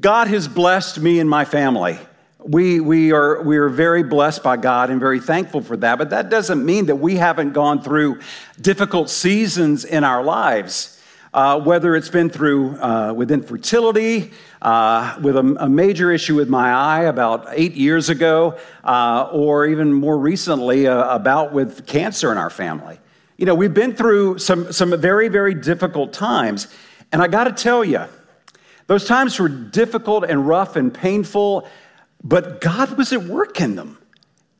God 0.00 0.28
has 0.28 0.46
blessed 0.46 1.00
me 1.00 1.20
and 1.20 1.28
my 1.28 1.44
family 1.44 1.98
we, 2.46 2.80
we, 2.80 3.12
are, 3.12 3.42
we 3.42 3.56
are 3.56 3.68
very 3.68 4.02
blessed 4.02 4.42
by 4.42 4.56
God 4.56 4.90
and 4.90 5.00
very 5.00 5.20
thankful 5.20 5.60
for 5.60 5.76
that, 5.78 5.98
but 5.98 6.10
that 6.10 6.30
doesn't 6.30 6.64
mean 6.64 6.86
that 6.86 6.96
we 6.96 7.16
haven't 7.16 7.52
gone 7.52 7.82
through 7.82 8.20
difficult 8.60 9.10
seasons 9.10 9.84
in 9.84 10.04
our 10.04 10.22
lives. 10.22 10.95
Uh, 11.36 11.60
whether 11.60 11.94
it's 11.94 12.08
been 12.08 12.30
through 12.30 12.74
uh, 12.80 13.12
with 13.12 13.30
infertility, 13.30 14.32
uh, 14.62 15.16
with 15.20 15.36
a, 15.36 15.56
a, 15.60 15.68
major 15.68 16.10
issue 16.10 16.34
with 16.34 16.48
my 16.48 16.72
eye 16.72 17.02
about 17.02 17.46
eight 17.52 17.74
years 17.74 18.08
ago, 18.08 18.58
uh, 18.84 19.28
or 19.30 19.66
even 19.66 19.92
more 19.92 20.18
recently, 20.18 20.86
uh, 20.86 21.14
about 21.14 21.52
with 21.52 21.86
cancer 21.86 22.32
in 22.32 22.38
our 22.38 22.48
family. 22.48 22.98
You 23.36 23.44
know, 23.44 23.54
we've 23.54 23.74
been 23.74 23.94
through 23.94 24.38
some, 24.38 24.72
some 24.72 24.98
very, 24.98 25.28
very 25.28 25.52
difficult 25.52 26.14
times. 26.14 26.68
And 27.12 27.20
I 27.20 27.28
got 27.28 27.44
to 27.44 27.52
tell 27.52 27.84
you, 27.84 28.06
those 28.86 29.04
times 29.04 29.38
were 29.38 29.50
difficult 29.50 30.24
and 30.24 30.48
rough 30.48 30.74
and 30.74 30.92
painful 30.92 31.68
but 32.26 32.60
God 32.60 32.96
was 32.98 33.12
at 33.12 33.22
work 33.22 33.60
in 33.60 33.76
them. 33.76 33.98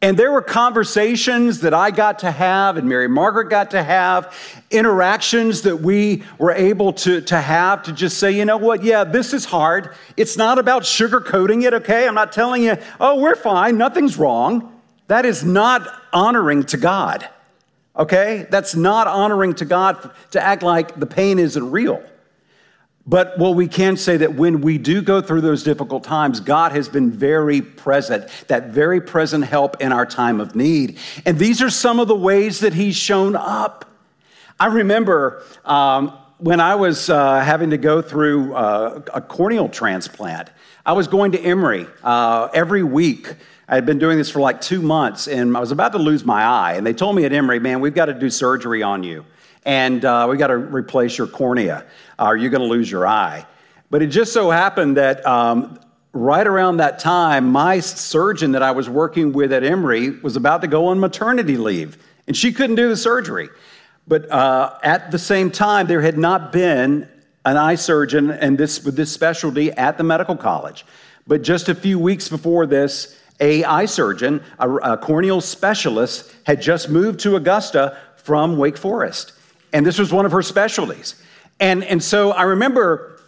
And 0.02 0.18
there 0.18 0.30
were 0.30 0.42
conversations 0.42 1.60
that 1.60 1.72
I 1.72 1.90
got 1.90 2.18
to 2.18 2.30
have 2.30 2.76
and 2.76 2.86
Mary 2.86 3.08
Margaret 3.08 3.48
got 3.48 3.70
to 3.70 3.82
have, 3.82 4.34
interactions 4.70 5.62
that 5.62 5.78
we 5.78 6.22
were 6.38 6.52
able 6.52 6.92
to, 6.92 7.22
to 7.22 7.40
have 7.40 7.82
to 7.84 7.92
just 7.92 8.18
say, 8.18 8.30
you 8.32 8.44
know 8.44 8.58
what, 8.58 8.84
yeah, 8.84 9.04
this 9.04 9.32
is 9.32 9.46
hard. 9.46 9.94
It's 10.16 10.36
not 10.36 10.58
about 10.58 10.82
sugarcoating 10.82 11.64
it, 11.64 11.72
okay? 11.72 12.06
I'm 12.06 12.14
not 12.14 12.32
telling 12.32 12.62
you, 12.62 12.76
oh, 13.00 13.20
we're 13.20 13.36
fine, 13.36 13.78
nothing's 13.78 14.18
wrong. 14.18 14.80
That 15.08 15.24
is 15.24 15.44
not 15.44 15.88
honoring 16.12 16.64
to 16.64 16.76
God, 16.76 17.28
okay? 17.96 18.46
That's 18.50 18.74
not 18.74 19.06
honoring 19.06 19.54
to 19.54 19.64
God 19.64 20.10
to 20.32 20.42
act 20.42 20.62
like 20.62 21.00
the 21.00 21.06
pain 21.06 21.38
isn't 21.38 21.70
real. 21.70 22.04
But 23.06 23.38
what 23.38 23.54
we 23.54 23.68
can 23.68 23.96
say 23.96 24.16
that 24.16 24.34
when 24.34 24.60
we 24.60 24.78
do 24.78 25.00
go 25.00 25.20
through 25.20 25.42
those 25.42 25.62
difficult 25.62 26.02
times, 26.02 26.40
God 26.40 26.72
has 26.72 26.88
been 26.88 27.12
very 27.12 27.62
present, 27.62 28.28
that 28.48 28.70
very 28.70 29.00
present 29.00 29.44
help 29.44 29.80
in 29.80 29.92
our 29.92 30.04
time 30.04 30.40
of 30.40 30.56
need. 30.56 30.98
And 31.24 31.38
these 31.38 31.62
are 31.62 31.70
some 31.70 32.00
of 32.00 32.08
the 32.08 32.16
ways 32.16 32.60
that 32.60 32.74
He's 32.74 32.96
shown 32.96 33.36
up. 33.36 33.84
I 34.58 34.66
remember 34.66 35.44
um, 35.64 36.18
when 36.38 36.58
I 36.58 36.74
was 36.74 37.08
uh, 37.08 37.40
having 37.40 37.70
to 37.70 37.78
go 37.78 38.02
through 38.02 38.54
uh, 38.54 39.02
a 39.14 39.20
corneal 39.20 39.68
transplant, 39.68 40.50
I 40.84 40.92
was 40.94 41.06
going 41.06 41.32
to 41.32 41.40
Emory 41.40 41.86
uh, 42.02 42.48
every 42.52 42.82
week. 42.82 43.32
I 43.68 43.76
had 43.76 43.86
been 43.86 43.98
doing 43.98 44.18
this 44.18 44.30
for 44.30 44.40
like 44.40 44.60
two 44.60 44.82
months, 44.82 45.28
and 45.28 45.56
I 45.56 45.60
was 45.60 45.70
about 45.70 45.92
to 45.92 45.98
lose 45.98 46.24
my 46.24 46.42
eye. 46.42 46.74
And 46.74 46.84
they 46.84 46.92
told 46.92 47.14
me 47.14 47.24
at 47.24 47.32
Emory, 47.32 47.60
man, 47.60 47.80
we've 47.80 47.94
got 47.94 48.06
to 48.06 48.14
do 48.14 48.30
surgery 48.30 48.82
on 48.82 49.04
you 49.04 49.24
and 49.66 50.04
uh, 50.04 50.28
we 50.30 50.36
got 50.36 50.46
to 50.46 50.56
replace 50.56 51.18
your 51.18 51.26
cornea, 51.26 51.84
or 52.18 52.36
you're 52.36 52.50
going 52.50 52.62
to 52.62 52.68
lose 52.68 52.90
your 52.90 53.06
eye. 53.06 53.44
But 53.90 54.00
it 54.00 54.06
just 54.06 54.32
so 54.32 54.50
happened 54.50 54.96
that 54.96 55.26
um, 55.26 55.78
right 56.12 56.46
around 56.46 56.78
that 56.78 57.00
time, 57.00 57.50
my 57.50 57.80
surgeon 57.80 58.52
that 58.52 58.62
I 58.62 58.70
was 58.70 58.88
working 58.88 59.32
with 59.32 59.52
at 59.52 59.64
Emory 59.64 60.10
was 60.10 60.36
about 60.36 60.62
to 60.62 60.68
go 60.68 60.86
on 60.86 61.00
maternity 61.00 61.56
leave, 61.56 61.98
and 62.28 62.36
she 62.36 62.52
couldn't 62.52 62.76
do 62.76 62.88
the 62.88 62.96
surgery. 62.96 63.48
But 64.08 64.30
uh, 64.30 64.78
at 64.84 65.10
the 65.10 65.18
same 65.18 65.50
time, 65.50 65.88
there 65.88 66.00
had 66.00 66.16
not 66.16 66.52
been 66.52 67.08
an 67.44 67.56
eye 67.56 67.74
surgeon 67.74 68.30
and 68.30 68.56
this 68.56 68.84
with 68.84 68.94
this 68.94 69.12
specialty 69.12 69.72
at 69.72 69.98
the 69.98 70.04
medical 70.04 70.36
college. 70.36 70.86
But 71.26 71.42
just 71.42 71.68
a 71.68 71.74
few 71.74 71.98
weeks 71.98 72.28
before 72.28 72.66
this, 72.66 73.20
a 73.40 73.64
eye 73.64 73.86
surgeon, 73.86 74.44
a, 74.60 74.70
a 74.76 74.96
corneal 74.96 75.40
specialist, 75.40 76.32
had 76.44 76.62
just 76.62 76.88
moved 76.88 77.18
to 77.20 77.34
Augusta 77.34 77.98
from 78.16 78.56
Wake 78.56 78.76
Forest. 78.76 79.32
And 79.72 79.84
this 79.84 79.98
was 79.98 80.12
one 80.12 80.26
of 80.26 80.32
her 80.32 80.42
specialties. 80.42 81.22
And, 81.60 81.84
and 81.84 82.02
so 82.02 82.32
I 82.32 82.42
remember 82.42 83.20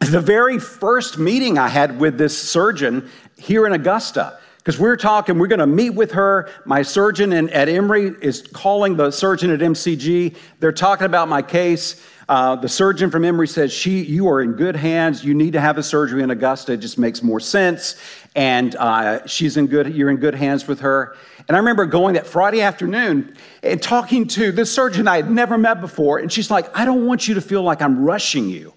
the 0.00 0.20
very 0.20 0.58
first 0.58 1.18
meeting 1.18 1.58
I 1.58 1.68
had 1.68 2.00
with 2.00 2.18
this 2.18 2.36
surgeon 2.36 3.08
here 3.36 3.66
in 3.66 3.72
Augusta, 3.72 4.38
because 4.58 4.78
we're 4.78 4.96
talking, 4.96 5.38
we're 5.38 5.48
going 5.48 5.58
to 5.58 5.66
meet 5.66 5.90
with 5.90 6.12
her. 6.12 6.48
My 6.64 6.82
surgeon 6.82 7.32
in, 7.32 7.50
at 7.50 7.68
Emory 7.68 8.14
is 8.20 8.42
calling 8.52 8.96
the 8.96 9.10
surgeon 9.10 9.50
at 9.50 9.60
MCG. 9.60 10.36
They're 10.60 10.72
talking 10.72 11.04
about 11.04 11.28
my 11.28 11.42
case. 11.42 12.04
Uh, 12.28 12.56
the 12.56 12.68
surgeon 12.68 13.10
from 13.10 13.24
Emory 13.24 13.48
says, 13.48 13.72
she, 13.72 14.02
You 14.04 14.28
are 14.28 14.40
in 14.40 14.52
good 14.52 14.76
hands. 14.76 15.24
You 15.24 15.34
need 15.34 15.52
to 15.52 15.60
have 15.60 15.76
the 15.76 15.82
surgery 15.82 16.22
in 16.22 16.30
Augusta. 16.30 16.72
It 16.72 16.78
just 16.78 16.98
makes 16.98 17.22
more 17.22 17.40
sense. 17.40 17.96
And 18.34 18.74
uh, 18.76 19.26
she's 19.26 19.56
in 19.56 19.66
good, 19.66 19.94
you're 19.94 20.10
in 20.10 20.16
good 20.16 20.34
hands 20.34 20.66
with 20.66 20.80
her. 20.80 21.16
And 21.48 21.56
I 21.56 21.58
remember 21.58 21.84
going 21.84 22.14
that 22.14 22.26
Friday 22.26 22.62
afternoon 22.62 23.36
and 23.62 23.82
talking 23.82 24.26
to 24.28 24.52
this 24.52 24.72
surgeon 24.72 25.06
I 25.06 25.16
had 25.16 25.30
never 25.30 25.58
met 25.58 25.80
before. 25.80 26.18
And 26.18 26.32
she's 26.32 26.50
like, 26.50 26.74
I 26.76 26.84
don't 26.84 27.06
want 27.06 27.28
you 27.28 27.34
to 27.34 27.40
feel 27.40 27.62
like 27.62 27.82
I'm 27.82 28.04
rushing 28.04 28.48
you. 28.48 28.72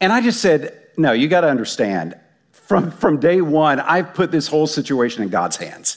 And 0.00 0.12
I 0.12 0.20
just 0.20 0.40
said, 0.40 0.88
No, 0.96 1.12
you 1.12 1.28
got 1.28 1.40
to 1.40 1.48
understand. 1.48 2.14
From, 2.52 2.90
from 2.90 3.20
day 3.20 3.40
one, 3.40 3.78
I've 3.78 4.12
put 4.12 4.32
this 4.32 4.48
whole 4.48 4.66
situation 4.66 5.22
in 5.22 5.28
God's 5.28 5.56
hands 5.56 5.95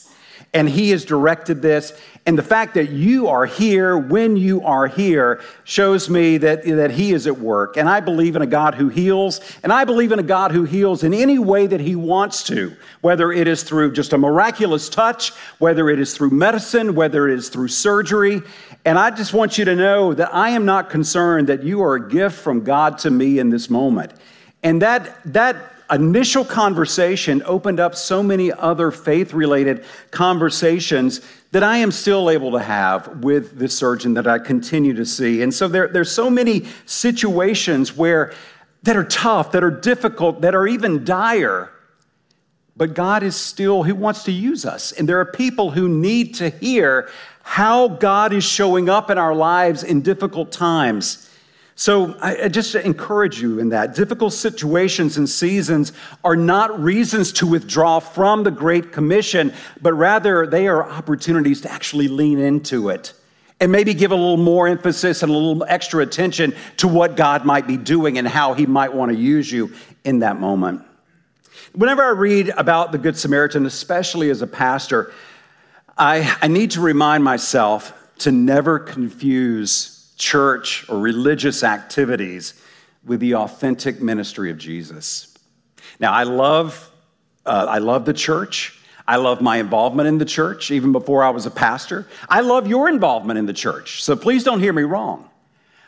and 0.53 0.67
He 0.67 0.89
has 0.91 1.05
directed 1.05 1.61
this. 1.61 1.93
And 2.25 2.37
the 2.37 2.43
fact 2.43 2.73
that 2.73 2.89
you 2.89 3.27
are 3.27 3.45
here 3.45 3.97
when 3.97 4.35
you 4.35 4.61
are 4.63 4.87
here 4.87 5.41
shows 5.63 6.09
me 6.09 6.37
that, 6.39 6.63
that 6.65 6.91
He 6.91 7.13
is 7.13 7.27
at 7.27 7.37
work. 7.37 7.77
And 7.77 7.87
I 7.87 7.99
believe 7.99 8.35
in 8.35 8.41
a 8.41 8.47
God 8.47 8.75
who 8.75 8.89
heals, 8.89 9.41
and 9.63 9.71
I 9.71 9.83
believe 9.83 10.11
in 10.11 10.19
a 10.19 10.23
God 10.23 10.51
who 10.51 10.63
heals 10.63 11.03
in 11.03 11.13
any 11.13 11.39
way 11.39 11.67
that 11.67 11.79
He 11.79 11.95
wants 11.95 12.43
to, 12.43 12.75
whether 13.01 13.31
it 13.31 13.47
is 13.47 13.63
through 13.63 13.93
just 13.93 14.13
a 14.13 14.17
miraculous 14.17 14.89
touch, 14.89 15.31
whether 15.59 15.89
it 15.89 15.99
is 15.99 16.15
through 16.15 16.31
medicine, 16.31 16.95
whether 16.95 17.27
it 17.29 17.37
is 17.37 17.49
through 17.49 17.69
surgery. 17.69 18.41
And 18.85 18.97
I 18.97 19.11
just 19.11 19.33
want 19.33 19.57
you 19.57 19.65
to 19.65 19.75
know 19.75 20.13
that 20.13 20.33
I 20.33 20.49
am 20.49 20.65
not 20.65 20.89
concerned 20.89 21.47
that 21.47 21.63
you 21.63 21.81
are 21.81 21.95
a 21.95 22.09
gift 22.09 22.37
from 22.37 22.63
God 22.63 22.97
to 22.99 23.11
me 23.11 23.39
in 23.39 23.49
this 23.49 23.69
moment. 23.69 24.13
And 24.63 24.81
that, 24.81 25.15
that 25.33 25.55
initial 25.91 26.45
conversation 26.45 27.41
opened 27.45 27.79
up 27.79 27.95
so 27.95 28.21
many 28.21 28.51
other 28.51 28.91
faith 28.91 29.33
related 29.33 29.83
conversations 30.11 31.21
that 31.51 31.63
I 31.63 31.77
am 31.77 31.91
still 31.91 32.29
able 32.29 32.51
to 32.51 32.59
have 32.59 33.23
with 33.23 33.57
the 33.57 33.67
surgeon 33.67 34.13
that 34.13 34.27
I 34.27 34.37
continue 34.39 34.93
to 34.93 35.05
see. 35.05 35.41
And 35.41 35.53
so 35.53 35.67
there, 35.67 35.87
there's 35.87 36.11
so 36.11 36.29
many 36.29 36.67
situations 36.85 37.95
where 37.95 38.33
that 38.83 38.95
are 38.95 39.03
tough, 39.03 39.51
that 39.51 39.63
are 39.63 39.71
difficult, 39.71 40.41
that 40.41 40.55
are 40.55 40.67
even 40.67 41.03
dire. 41.03 41.71
But 42.77 42.93
God 42.93 43.23
is 43.23 43.35
still, 43.35 43.83
He 43.83 43.91
wants 43.91 44.23
to 44.23 44.31
use 44.31 44.65
us. 44.65 44.91
And 44.93 45.09
there 45.09 45.19
are 45.19 45.25
people 45.25 45.71
who 45.71 45.89
need 45.89 46.35
to 46.35 46.49
hear 46.49 47.09
how 47.43 47.87
God 47.89 48.31
is 48.31 48.43
showing 48.43 48.89
up 48.89 49.09
in 49.09 49.17
our 49.17 49.35
lives 49.35 49.83
in 49.83 50.01
difficult 50.01 50.51
times. 50.51 51.28
So 51.79 52.17
I, 52.19 52.43
I 52.43 52.47
just 52.49 52.75
encourage 52.75 53.41
you 53.41 53.59
in 53.59 53.69
that. 53.69 53.95
Difficult 53.95 54.33
situations 54.33 55.15
and 55.15 55.29
seasons 55.29 55.93
are 56.25 56.35
not 56.35 56.77
reasons 56.77 57.31
to 57.31 57.47
withdraw 57.47 58.01
from 58.01 58.43
the 58.43 58.51
Great 58.51 58.91
Commission, 58.91 59.53
but 59.81 59.93
rather 59.93 60.45
they 60.45 60.67
are 60.67 60.83
opportunities 60.83 61.61
to 61.61 61.71
actually 61.71 62.09
lean 62.09 62.37
into 62.37 62.89
it 62.89 63.13
and 63.61 63.71
maybe 63.71 63.93
give 63.93 64.11
a 64.11 64.15
little 64.15 64.35
more 64.35 64.67
emphasis 64.67 65.23
and 65.23 65.31
a 65.31 65.33
little 65.33 65.63
extra 65.69 66.03
attention 66.03 66.53
to 66.75 66.89
what 66.89 67.15
God 67.15 67.45
might 67.45 67.65
be 67.65 67.77
doing 67.77 68.17
and 68.17 68.27
how 68.27 68.53
He 68.53 68.65
might 68.65 68.93
want 68.93 69.13
to 69.13 69.17
use 69.17 69.49
you 69.49 69.71
in 70.03 70.19
that 70.19 70.37
moment. 70.37 70.81
Whenever 71.71 72.03
I 72.03 72.09
read 72.09 72.49
about 72.57 72.91
the 72.91 72.97
Good 72.97 73.17
Samaritan, 73.17 73.65
especially 73.65 74.29
as 74.31 74.41
a 74.41 74.47
pastor, 74.47 75.13
I, 75.97 76.35
I 76.41 76.49
need 76.49 76.71
to 76.71 76.81
remind 76.81 77.23
myself 77.23 77.93
to 78.17 78.33
never 78.33 78.79
confuse 78.79 79.98
church 80.19 80.87
or 80.89 80.99
religious 80.99 81.63
activities 81.63 82.53
with 83.05 83.19
the 83.21 83.33
authentic 83.33 84.01
ministry 84.01 84.51
of 84.51 84.57
Jesus. 84.59 85.33
Now, 85.99 86.13
I 86.13 86.23
love, 86.23 86.91
uh, 87.45 87.65
I 87.67 87.79
love 87.79 88.05
the 88.05 88.13
church. 88.13 88.77
I 89.07 89.15
love 89.15 89.41
my 89.41 89.57
involvement 89.57 90.07
in 90.07 90.19
the 90.19 90.25
church, 90.25 90.69
even 90.69 90.91
before 90.91 91.23
I 91.23 91.31
was 91.31 91.47
a 91.47 91.51
pastor. 91.51 92.05
I 92.27 92.41
love 92.41 92.67
your 92.67 92.87
involvement 92.87 93.39
in 93.39 93.47
the 93.47 93.53
church, 93.53 94.03
so 94.03 94.15
please 94.15 94.43
don't 94.43 94.59
hear 94.59 94.73
me 94.73 94.83
wrong. 94.83 95.27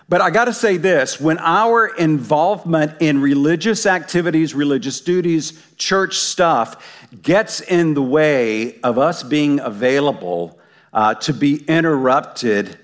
But 0.09 0.21
I 0.21 0.29
got 0.29 0.45
to 0.45 0.53
say 0.53 0.77
this 0.77 1.21
when 1.21 1.38
our 1.38 1.88
involvement 1.88 3.01
in 3.01 3.21
religious 3.21 3.85
activities, 3.85 4.55
religious 4.55 5.00
duties, 5.01 5.61
church 5.77 6.17
stuff 6.17 7.00
gets 7.21 7.61
in 7.61 7.93
the 7.93 8.01
way 8.01 8.79
of 8.81 8.97
us 8.97 9.23
being 9.23 9.59
available 9.59 10.59
uh, 10.91 11.13
to 11.15 11.33
be 11.33 11.63
interrupted 11.65 12.77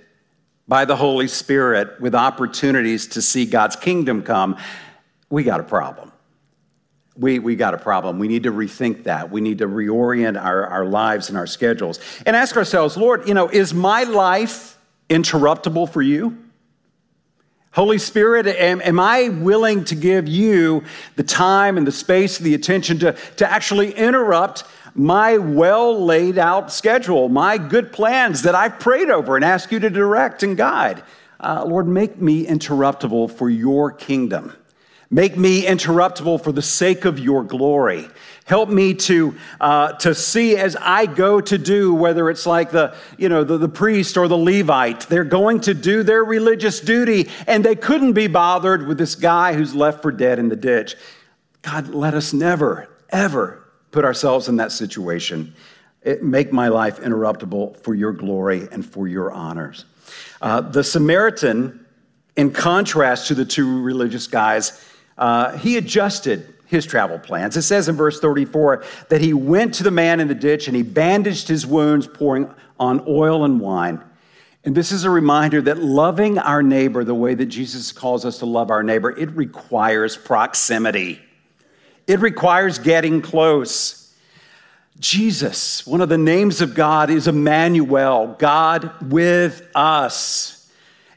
by 0.68 0.86
the 0.86 0.96
Holy 0.96 1.28
Spirit 1.28 2.00
with 2.02 2.14
opportunities 2.14 3.08
to 3.08 3.22
see 3.22 3.46
God's 3.46 3.76
kingdom 3.76 4.22
come, 4.22 4.58
we 5.30 5.44
got 5.44 5.60
a 5.60 5.64
problem. 5.64 6.12
We, 7.16 7.40
we 7.40 7.56
got 7.56 7.74
a 7.74 7.78
problem. 7.78 8.20
We 8.20 8.28
need 8.28 8.44
to 8.44 8.52
rethink 8.52 9.06
that. 9.06 9.32
We 9.32 9.42
need 9.42 9.60
to 9.60 9.68
reorient 9.68 10.42
our, 10.42 10.68
our 10.68 10.86
lives 10.86 11.30
and 11.30 11.38
our 11.38 11.48
schedules 11.48 12.00
and 12.26 12.36
ask 12.36 12.56
ourselves, 12.56 12.96
Lord, 12.96 13.28
you 13.28 13.34
know, 13.34 13.48
is 13.48 13.74
my 13.74 14.04
life 14.04 14.78
interruptible 15.10 15.90
for 15.90 16.02
you? 16.02 16.38
Holy 17.72 17.98
Spirit, 17.98 18.48
am, 18.48 18.82
am, 18.82 19.00
I 19.00 19.30
willing 19.30 19.84
to 19.86 19.96
give 19.96 20.28
you 20.28 20.84
the 21.16 21.24
time 21.24 21.78
and 21.78 21.86
the 21.86 21.92
space 21.92 22.38
and 22.38 22.46
the 22.46 22.56
attention 22.56 22.98
to, 23.00 23.16
to 23.38 23.52
actually 23.52 23.94
interrupt 23.94 24.64
my 24.98 25.38
well 25.38 26.04
laid 26.04 26.38
out 26.38 26.72
schedule, 26.72 27.30
my 27.30 27.58
good 27.58 27.92
plans 27.92 28.42
that 28.42 28.56
I've 28.56 28.80
prayed 28.80 29.10
over 29.10 29.36
and 29.36 29.46
asked 29.46 29.72
you 29.72 29.80
to 29.80 29.90
direct 29.90 30.44
and 30.44 30.58
guide? 30.58 31.04
Uh, 31.40 31.64
Lord, 31.66 31.88
make 31.88 32.20
me 32.20 32.46
interruptible 32.46 33.32
for 33.32 33.50
your 33.50 33.92
kingdom. 33.92 34.54
Make 35.10 35.38
me 35.38 35.64
interruptible 35.64 36.44
for 36.44 36.52
the 36.52 36.62
sake 36.62 37.06
of 37.06 37.20
your 37.20 37.44
glory. 37.44 38.10
Help 38.44 38.70
me 38.70 38.94
to, 38.94 39.36
uh, 39.62 39.94
to 39.94 40.16
see 40.16 40.58
as 40.58 40.76
I 40.76 41.06
go 41.06 41.40
to 41.42 41.58
do, 41.58 41.94
whether 41.94 42.30
it's 42.30 42.46
like 42.46 42.72
the, 42.72 42.96
you 43.18 43.30
know, 43.30 43.44
the, 43.44 43.58
the 43.58 43.70
priest 43.70 44.18
or 44.18 44.28
the 44.28 44.38
Levite, 44.38 45.02
they're 45.02 45.24
going 45.24 45.62
to 45.62 45.74
do 45.74 46.04
their 46.04 46.26
religious 46.26 46.80
duty 46.80 47.30
and 47.46 47.64
they 47.64 47.76
couldn't 47.76 48.14
be 48.14 48.28
bothered 48.28 48.88
with 48.88 48.98
this 48.98 49.16
guy 49.16 49.54
who's 49.54 49.76
left 49.76 50.02
for 50.02 50.12
dead 50.12 50.40
in 50.40 50.50
the 50.50 50.56
ditch. 50.56 50.96
God, 51.62 51.90
let 51.90 52.14
us 52.14 52.34
never, 52.34 52.90
ever 53.10 53.67
put 53.92 54.06
ourselves 54.06 54.48
in 54.48 54.58
that 54.58 54.72
situation. 54.72 55.54
It, 56.02 56.24
make 56.24 56.54
my 56.54 56.68
life 56.68 57.00
interruptible 57.00 57.78
for 57.84 57.96
your 57.96 58.14
glory 58.14 58.68
and 58.72 58.86
for 58.86 59.08
your 59.08 59.32
honors. 59.32 59.86
Uh, 60.42 60.62
the 60.62 60.84
Samaritan, 60.84 61.86
in 62.36 62.52
contrast 62.52 63.28
to 63.28 63.36
the 63.36 63.46
two 63.46 63.82
religious 63.82 64.28
guys, 64.28 64.84
uh, 65.18 65.58
he 65.58 65.78
adjusted 65.78 66.54
his 66.68 66.86
travel 66.86 67.18
plans. 67.18 67.58
It 67.58 67.64
says 67.64 67.88
in 67.88 67.96
verse 67.96 68.20
34 68.20 68.84
that 69.10 69.22
he 69.22 69.34
went 69.34 69.74
to 69.76 69.84
the 69.84 69.92
man 69.92 70.20
in 70.20 70.28
the 70.28 70.36
ditch 70.36 70.68
and 70.68 70.76
he 70.76 70.84
bandaged 70.84 71.48
his 71.48 71.66
wounds, 71.66 72.08
pouring 72.08 72.54
on 72.80 73.04
oil 73.08 73.46
and 73.46 73.60
wine. 73.60 74.04
And 74.64 74.76
this 74.76 74.92
is 74.92 75.06
a 75.06 75.10
reminder 75.10 75.62
that 75.62 75.78
loving 75.80 76.38
our 76.38 76.62
neighbor 76.62 77.04
the 77.06 77.16
way 77.16 77.36
that 77.36 77.46
Jesus 77.46 77.92
calls 77.92 78.26
us 78.26 78.40
to 78.40 78.46
love 78.46 78.70
our 78.70 78.84
neighbor, 78.84 79.18
it 79.18 79.32
requires 79.32 80.18
proximity. 80.18 81.22
It 82.08 82.22
requires 82.22 82.80
getting 82.80 83.22
close. 83.22 84.14
Jesus, 85.00 85.86
one 85.86 86.02
of 86.02 86.10
the 86.10 86.18
names 86.18 86.62
of 86.62 86.74
God 86.74 87.10
is 87.10 87.28
Emmanuel, 87.28 88.36
God 88.40 89.12
with 89.12 89.68
us. 89.76 90.72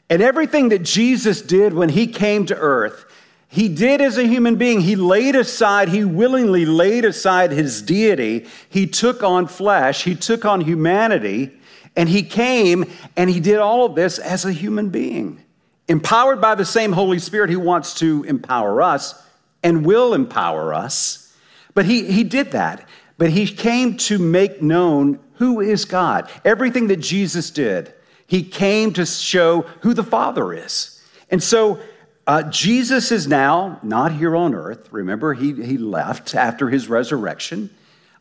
And 0.09 0.21
everything 0.21 0.69
that 0.69 0.83
Jesus 0.83 1.41
did 1.41 1.73
when 1.73 1.89
he 1.89 2.05
came 2.05 2.45
to 2.47 2.57
earth, 2.57 3.05
he 3.47 3.69
did 3.69 4.01
as 4.01 4.17
a 4.17 4.27
human 4.27 4.57
being. 4.57 4.81
He 4.81 4.95
laid 4.95 5.35
aside, 5.35 5.89
he 5.89 6.03
willingly 6.03 6.65
laid 6.65 7.05
aside 7.05 7.51
his 7.51 7.81
deity. 7.81 8.47
He 8.69 8.87
took 8.87 9.23
on 9.23 9.47
flesh, 9.47 10.03
he 10.03 10.15
took 10.15 10.45
on 10.45 10.61
humanity, 10.61 11.51
and 11.95 12.07
he 12.07 12.23
came 12.23 12.89
and 13.17 13.29
he 13.29 13.39
did 13.39 13.57
all 13.57 13.85
of 13.85 13.95
this 13.95 14.19
as 14.19 14.45
a 14.45 14.53
human 14.53 14.89
being. 14.89 15.43
Empowered 15.87 16.39
by 16.39 16.55
the 16.55 16.65
same 16.65 16.91
Holy 16.93 17.19
Spirit 17.19 17.49
who 17.49 17.59
wants 17.59 17.95
to 17.95 18.23
empower 18.23 18.81
us 18.81 19.21
and 19.63 19.85
will 19.85 20.13
empower 20.13 20.73
us. 20.73 21.35
But 21.73 21.85
he, 21.85 22.11
he 22.11 22.23
did 22.23 22.51
that. 22.51 22.87
But 23.17 23.29
he 23.29 23.47
came 23.47 23.97
to 23.97 24.17
make 24.17 24.61
known 24.61 25.19
who 25.35 25.61
is 25.61 25.85
God. 25.85 26.29
Everything 26.43 26.87
that 26.87 26.97
Jesus 26.97 27.51
did, 27.51 27.93
he 28.25 28.43
came 28.43 28.93
to 28.93 29.05
show 29.05 29.61
who 29.81 29.93
the 29.93 30.03
Father 30.03 30.53
is. 30.53 31.03
And 31.29 31.41
so 31.41 31.79
uh, 32.27 32.43
Jesus 32.43 33.11
is 33.11 33.27
now 33.27 33.79
not 33.83 34.11
here 34.11 34.35
on 34.35 34.53
earth. 34.53 34.91
Remember, 34.91 35.33
he, 35.33 35.53
he 35.53 35.77
left 35.77 36.35
after 36.35 36.69
his 36.69 36.87
resurrection. 36.87 37.69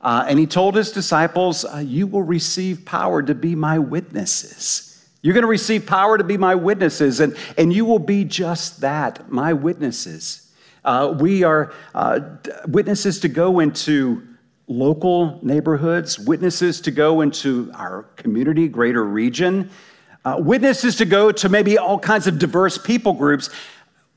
Uh, 0.01 0.25
and 0.27 0.39
he 0.39 0.47
told 0.47 0.75
his 0.75 0.93
disciples, 0.93 1.65
uh, 1.65 1.79
You 1.79 2.07
will 2.07 2.23
receive 2.23 2.85
power 2.85 3.23
to 3.23 3.35
be 3.35 3.55
my 3.55 3.79
witnesses. 3.79 4.87
You're 5.23 5.35
going 5.35 5.43
to 5.43 5.49
receive 5.49 5.85
power 5.85 6.17
to 6.17 6.25
be 6.25 6.39
my 6.39 6.55
witnesses, 6.55 7.21
and, 7.21 7.37
and 7.59 7.73
you 7.73 7.85
will 7.85 7.99
be 7.99 8.25
just 8.25 8.81
that, 8.81 9.31
my 9.31 9.53
witnesses. 9.53 10.50
Uh, 10.85 11.15
we 11.19 11.43
are 11.43 11.73
uh, 11.95 12.21
witnesses 12.69 13.21
to 13.21 13.29
go 13.29 13.61
into 13.61 14.27
local 14.67 15.39
neighborhoods, 15.43 16.19
witnesses 16.19 16.81
to 16.81 16.91
go 16.91 17.21
into 17.21 17.71
our 17.75 18.05
community, 18.17 18.69
greater 18.69 19.05
region, 19.05 19.71
uh, 20.25 20.37
witnesses 20.39 20.97
to 20.97 21.05
go 21.05 21.33
to 21.33 21.49
maybe 21.49 21.77
all 21.77 21.99
kinds 21.99 22.27
of 22.27 22.39
diverse 22.39 22.79
people 22.79 23.13
groups 23.13 23.51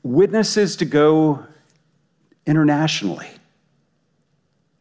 witnesses 0.02 0.76
to 0.76 0.84
go 0.84 1.44
internationally. 2.46 3.28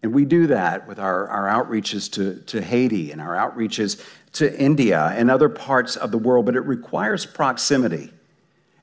And 0.04 0.14
we 0.14 0.26
do 0.26 0.48
that 0.48 0.86
with 0.86 1.00
our, 1.00 1.30
our 1.30 1.48
outreaches 1.48 2.12
to, 2.14 2.42
to 2.42 2.62
Haiti 2.62 3.12
and 3.12 3.22
our 3.22 3.36
outreaches 3.36 4.06
to 4.34 4.60
India 4.60 5.14
and 5.16 5.32
other 5.32 5.48
parts 5.48 5.96
of 5.96 6.12
the 6.12 6.18
world, 6.18 6.46
but 6.46 6.56
it 6.56 6.62
requires 6.62 7.26
proximity. 7.26 8.12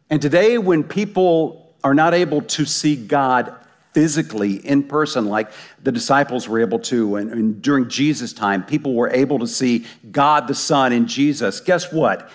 And 0.08 0.20
today, 0.22 0.56
when 0.56 0.82
people 0.82 1.69
are 1.82 1.94
not 1.94 2.14
able 2.14 2.42
to 2.42 2.64
see 2.64 2.96
God 2.96 3.54
physically 3.92 4.54
in 4.66 4.82
person 4.82 5.26
like 5.26 5.50
the 5.82 5.90
disciples 5.90 6.48
were 6.48 6.60
able 6.60 6.78
to, 6.78 7.16
and, 7.16 7.30
and 7.32 7.62
during 7.62 7.88
Jesus' 7.88 8.32
time, 8.32 8.62
people 8.62 8.94
were 8.94 9.10
able 9.10 9.38
to 9.40 9.46
see 9.46 9.84
God 10.10 10.46
the 10.46 10.54
Son 10.54 10.92
in 10.92 11.06
Jesus, 11.06 11.60
guess 11.60 11.92
what? 11.92 12.30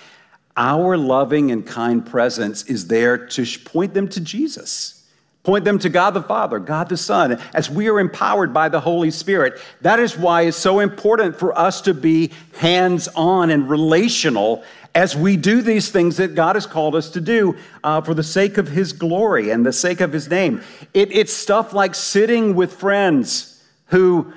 Our 0.58 0.98
loving 0.98 1.52
and 1.52 1.66
kind 1.66 2.06
presence 2.06 2.64
is 2.64 2.88
there 2.88 3.18
to 3.28 3.46
point 3.60 3.94
them 3.94 4.08
to 4.10 4.22
Jesus. 4.22 5.04
Point 5.44 5.64
them 5.64 5.78
to 5.80 5.90
God 5.90 6.12
the 6.12 6.24
Father, 6.24 6.58
God 6.58 6.90
the 6.90 6.98
Son, 6.98 7.40
as 7.54 7.70
we 7.70 7.88
are 7.88 8.00
empowered 8.00 8.52
by 8.52 8.68
the 8.68 8.80
Holy 8.80 9.12
Spirit. 9.12 9.62
That 9.82 10.00
is 10.00 10.18
why 10.18 10.44
it's 10.44 10.58
so 10.58 10.80
important 10.80 11.38
for 11.38 11.58
us 11.58 11.82
to 11.82 11.94
be 11.94 12.32
hands 12.58 13.08
on 13.10 13.52
and 13.52 13.70
relational 13.70 14.64
as 14.96 15.16
we 15.16 15.38
do 15.38 15.62
these 15.62 15.90
things 15.92 16.18
that 16.18 16.34
God 16.34 16.56
has 16.56 16.66
called 16.66 16.96
us 16.96 17.10
to 17.12 17.22
do 17.22 17.56
uh, 17.84 18.02
for 18.02 18.16
the 18.16 18.24
sake 18.24 18.58
of 18.58 18.70
His 18.70 18.94
glory 18.94 19.52
and 19.52 19.64
the 19.66 19.74
sake 19.74 20.02
of 20.02 20.12
His 20.12 20.30
name. 20.30 20.62
It, 20.94 21.12
it's 21.12 21.34
stuff 21.34 21.74
like 21.74 21.94
sitting 21.94 22.56
with 22.56 22.74
friends 22.74 23.62
who, 23.88 24.34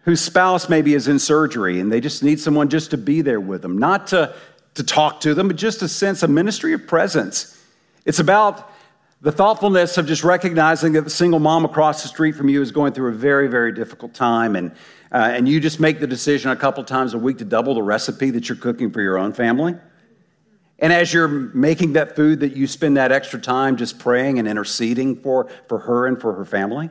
whose 0.00 0.20
spouse 0.20 0.68
maybe 0.68 0.94
is 0.94 1.08
in 1.08 1.18
surgery 1.18 1.80
and 1.80 1.90
they 1.90 2.00
just 2.00 2.22
need 2.22 2.38
someone 2.38 2.68
just 2.68 2.90
to 2.90 2.96
be 2.96 3.22
there 3.22 3.40
with 3.40 3.62
them, 3.62 3.78
not 3.78 4.06
to 4.08 4.34
to 4.74 4.82
talk 4.82 5.20
to 5.20 5.34
them, 5.34 5.48
but 5.48 5.56
just 5.58 5.82
a 5.82 5.88
sense, 5.88 6.22
a 6.22 6.28
ministry 6.28 6.72
of 6.72 6.86
presence. 6.86 7.62
It's 8.06 8.20
about 8.20 8.72
The 9.22 9.30
thoughtfulness 9.30 9.98
of 9.98 10.06
just 10.06 10.24
recognizing 10.24 10.94
that 10.94 11.02
the 11.02 11.10
single 11.10 11.38
mom 11.38 11.64
across 11.64 12.02
the 12.02 12.08
street 12.08 12.34
from 12.34 12.48
you 12.48 12.60
is 12.60 12.72
going 12.72 12.92
through 12.92 13.10
a 13.10 13.14
very, 13.14 13.46
very 13.46 13.70
difficult 13.70 14.14
time, 14.14 14.56
and, 14.56 14.72
uh, 15.12 15.30
and 15.32 15.48
you 15.48 15.60
just 15.60 15.78
make 15.78 16.00
the 16.00 16.08
decision 16.08 16.50
a 16.50 16.56
couple 16.56 16.82
times 16.82 17.14
a 17.14 17.18
week 17.18 17.38
to 17.38 17.44
double 17.44 17.74
the 17.74 17.82
recipe 17.82 18.30
that 18.32 18.48
you're 18.48 18.58
cooking 18.58 18.90
for 18.90 19.00
your 19.00 19.16
own 19.16 19.32
family. 19.32 19.76
And 20.82 20.92
as 20.92 21.14
you're 21.14 21.28
making 21.28 21.92
that 21.92 22.16
food, 22.16 22.40
that 22.40 22.56
you 22.56 22.66
spend 22.66 22.96
that 22.96 23.12
extra 23.12 23.40
time 23.40 23.76
just 23.76 24.00
praying 24.00 24.40
and 24.40 24.48
interceding 24.48 25.14
for, 25.14 25.48
for 25.68 25.78
her 25.78 26.08
and 26.08 26.20
for 26.20 26.34
her 26.34 26.44
family. 26.44 26.90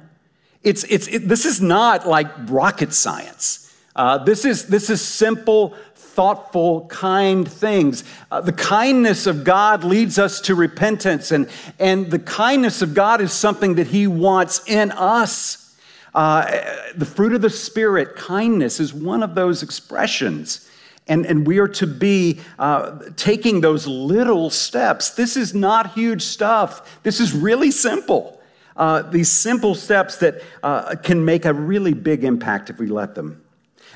It's, 0.63 0.85
it's, 0.85 1.07
it, 1.09 1.27
this 1.27 1.45
is 1.45 1.59
not 1.59 2.07
like 2.07 2.27
rocket 2.49 2.93
science. 2.93 3.75
Uh, 3.93 4.17
this, 4.19 4.45
is, 4.45 4.67
this 4.67 4.89
is 4.89 5.01
simple, 5.01 5.75
thoughtful, 5.95 6.87
kind 6.87 7.45
things. 7.45 8.05
Uh, 8.31 8.39
the 8.39 8.53
kindness 8.53 9.27
of 9.27 9.43
God 9.43 9.83
leads 9.83 10.17
us 10.17 10.39
to 10.41 10.55
repentance, 10.55 11.31
and, 11.31 11.49
and 11.77 12.09
the 12.09 12.19
kindness 12.19 12.81
of 12.81 12.93
God 12.93 13.19
is 13.19 13.33
something 13.33 13.75
that 13.75 13.87
He 13.87 14.07
wants 14.07 14.61
in 14.69 14.91
us. 14.91 15.75
Uh, 16.15 16.49
the 16.95 17.05
fruit 17.05 17.33
of 17.33 17.41
the 17.41 17.49
Spirit, 17.49 18.15
kindness, 18.15 18.79
is 18.79 18.93
one 18.93 19.21
of 19.21 19.35
those 19.35 19.63
expressions. 19.63 20.69
And, 21.07 21.25
and 21.25 21.45
we 21.45 21.59
are 21.59 21.67
to 21.67 21.87
be 21.87 22.39
uh, 22.59 22.99
taking 23.15 23.61
those 23.61 23.87
little 23.87 24.49
steps. 24.49 25.11
This 25.11 25.35
is 25.35 25.53
not 25.53 25.93
huge 25.93 26.21
stuff. 26.21 27.01
This 27.03 27.19
is 27.19 27.33
really 27.33 27.71
simple. 27.71 28.39
Uh, 28.77 29.01
these 29.01 29.29
simple 29.29 29.75
steps 29.75 30.17
that 30.17 30.41
uh, 30.63 30.95
can 30.95 31.25
make 31.25 31.45
a 31.45 31.53
really 31.53 31.93
big 31.93 32.23
impact 32.23 32.69
if 32.69 32.77
we 32.79 32.87
let 32.87 33.15
them. 33.15 33.41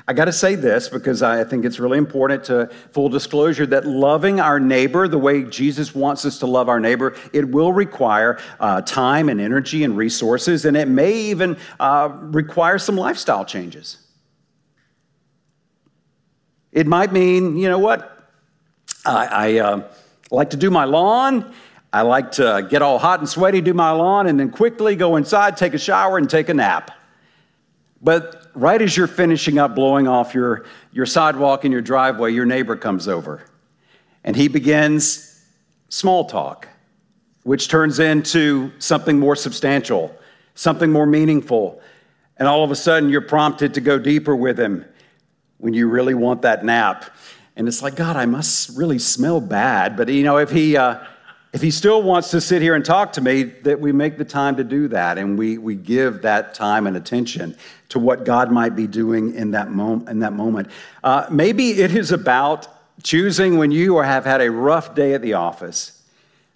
I 0.08 0.12
got 0.12 0.26
to 0.26 0.32
say 0.32 0.54
this 0.54 0.88
because 0.88 1.22
I 1.22 1.42
think 1.42 1.64
it's 1.64 1.80
really 1.80 1.98
important 1.98 2.44
to 2.44 2.70
full 2.92 3.08
disclosure 3.08 3.66
that 3.66 3.86
loving 3.86 4.38
our 4.38 4.60
neighbor 4.60 5.08
the 5.08 5.18
way 5.18 5.42
Jesus 5.42 5.94
wants 5.94 6.24
us 6.24 6.38
to 6.40 6.46
love 6.46 6.68
our 6.68 6.78
neighbor, 6.78 7.16
it 7.32 7.48
will 7.48 7.72
require 7.72 8.38
uh, 8.60 8.82
time 8.82 9.28
and 9.28 9.40
energy 9.40 9.82
and 9.82 9.96
resources, 9.96 10.64
and 10.64 10.76
it 10.76 10.86
may 10.86 11.12
even 11.12 11.56
uh, 11.80 12.10
require 12.20 12.78
some 12.78 12.96
lifestyle 12.96 13.44
changes. 13.44 13.98
It 16.76 16.86
might 16.86 17.10
mean, 17.10 17.56
you 17.56 17.70
know 17.70 17.78
what? 17.78 18.28
I, 19.06 19.26
I 19.26 19.58
uh, 19.60 19.88
like 20.30 20.50
to 20.50 20.58
do 20.58 20.68
my 20.68 20.84
lawn. 20.84 21.54
I 21.90 22.02
like 22.02 22.32
to 22.32 22.66
get 22.68 22.82
all 22.82 22.98
hot 22.98 23.18
and 23.18 23.26
sweaty, 23.26 23.62
do 23.62 23.72
my 23.72 23.92
lawn, 23.92 24.26
and 24.26 24.38
then 24.38 24.50
quickly 24.50 24.94
go 24.94 25.16
inside, 25.16 25.56
take 25.56 25.72
a 25.72 25.78
shower, 25.78 26.18
and 26.18 26.28
take 26.28 26.50
a 26.50 26.54
nap. 26.54 26.90
But 28.02 28.50
right 28.52 28.82
as 28.82 28.94
you're 28.94 29.06
finishing 29.06 29.58
up 29.58 29.74
blowing 29.74 30.06
off 30.06 30.34
your, 30.34 30.66
your 30.92 31.06
sidewalk 31.06 31.64
in 31.64 31.72
your 31.72 31.80
driveway, 31.80 32.32
your 32.32 32.44
neighbor 32.44 32.76
comes 32.76 33.08
over 33.08 33.42
and 34.22 34.36
he 34.36 34.46
begins 34.46 35.42
small 35.88 36.26
talk, 36.26 36.68
which 37.44 37.68
turns 37.68 38.00
into 38.00 38.70
something 38.80 39.18
more 39.18 39.34
substantial, 39.34 40.14
something 40.54 40.92
more 40.92 41.06
meaningful. 41.06 41.80
And 42.36 42.46
all 42.46 42.62
of 42.62 42.70
a 42.70 42.76
sudden, 42.76 43.08
you're 43.08 43.22
prompted 43.22 43.72
to 43.72 43.80
go 43.80 43.98
deeper 43.98 44.36
with 44.36 44.60
him 44.60 44.84
when 45.58 45.74
you 45.74 45.88
really 45.88 46.14
want 46.14 46.42
that 46.42 46.64
nap. 46.64 47.10
And 47.56 47.66
it's 47.68 47.82
like, 47.82 47.96
God, 47.96 48.16
I 48.16 48.26
must 48.26 48.76
really 48.76 48.98
smell 48.98 49.40
bad. 49.40 49.96
But, 49.96 50.08
you 50.08 50.22
know, 50.24 50.36
if 50.36 50.50
he, 50.50 50.76
uh, 50.76 50.98
if 51.52 51.62
he 51.62 51.70
still 51.70 52.02
wants 52.02 52.30
to 52.32 52.40
sit 52.40 52.60
here 52.60 52.74
and 52.74 52.84
talk 52.84 53.14
to 53.14 53.22
me, 53.22 53.44
that 53.44 53.80
we 53.80 53.90
make 53.92 54.18
the 54.18 54.24
time 54.24 54.56
to 54.56 54.64
do 54.64 54.88
that 54.88 55.16
and 55.16 55.38
we, 55.38 55.56
we 55.56 55.74
give 55.74 56.22
that 56.22 56.52
time 56.52 56.86
and 56.86 56.96
attention 56.96 57.56
to 57.88 57.98
what 57.98 58.24
God 58.24 58.52
might 58.52 58.76
be 58.76 58.86
doing 58.86 59.34
in 59.34 59.52
that, 59.52 59.70
mom- 59.70 60.06
in 60.08 60.18
that 60.18 60.34
moment. 60.34 60.68
Uh, 61.02 61.26
maybe 61.30 61.70
it 61.70 61.96
is 61.96 62.12
about 62.12 62.68
choosing 63.02 63.56
when 63.56 63.70
you 63.70 63.96
or 63.96 64.04
have 64.04 64.24
had 64.24 64.42
a 64.42 64.50
rough 64.50 64.94
day 64.94 65.14
at 65.14 65.22
the 65.22 65.34
office 65.34 66.02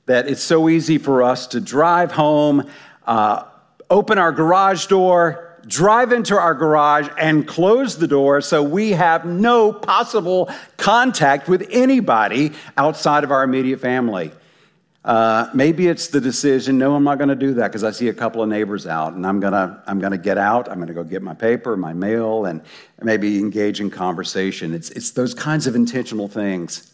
that 0.06 0.28
it's 0.28 0.42
so 0.42 0.68
easy 0.68 0.98
for 0.98 1.22
us 1.22 1.46
to 1.46 1.60
drive 1.60 2.12
home, 2.12 2.68
uh, 3.06 3.44
open 3.88 4.18
our 4.18 4.32
garage 4.32 4.86
door, 4.86 5.49
drive 5.66 6.12
into 6.12 6.36
our 6.36 6.54
garage 6.54 7.08
and 7.18 7.46
close 7.46 7.96
the 7.96 8.08
door 8.08 8.40
so 8.40 8.62
we 8.62 8.92
have 8.92 9.24
no 9.24 9.72
possible 9.72 10.50
contact 10.76 11.48
with 11.48 11.66
anybody 11.70 12.52
outside 12.76 13.24
of 13.24 13.30
our 13.30 13.42
immediate 13.42 13.80
family. 13.80 14.32
Uh, 15.02 15.48
maybe 15.54 15.88
it's 15.88 16.08
the 16.08 16.20
decision, 16.20 16.76
no, 16.76 16.94
I'm 16.94 17.04
not 17.04 17.16
going 17.16 17.30
to 17.30 17.34
do 17.34 17.54
that 17.54 17.68
because 17.68 17.84
I 17.84 17.90
see 17.90 18.08
a 18.08 18.12
couple 18.14 18.42
of 18.42 18.50
neighbors 18.50 18.86
out 18.86 19.14
and 19.14 19.26
I'm 19.26 19.40
going 19.40 19.54
to 19.54 19.82
I'm 19.86 19.98
to 20.00 20.18
get 20.18 20.36
out. 20.36 20.68
I'm 20.68 20.76
going 20.76 20.88
to 20.88 20.94
go 20.94 21.02
get 21.02 21.22
my 21.22 21.32
paper, 21.32 21.74
my 21.76 21.94
mail, 21.94 22.44
and 22.44 22.60
maybe 23.02 23.38
engage 23.38 23.80
in 23.80 23.90
conversation. 23.90 24.74
It's, 24.74 24.90
it's 24.90 25.12
those 25.12 25.32
kinds 25.32 25.66
of 25.66 25.74
intentional 25.74 26.28
things. 26.28 26.89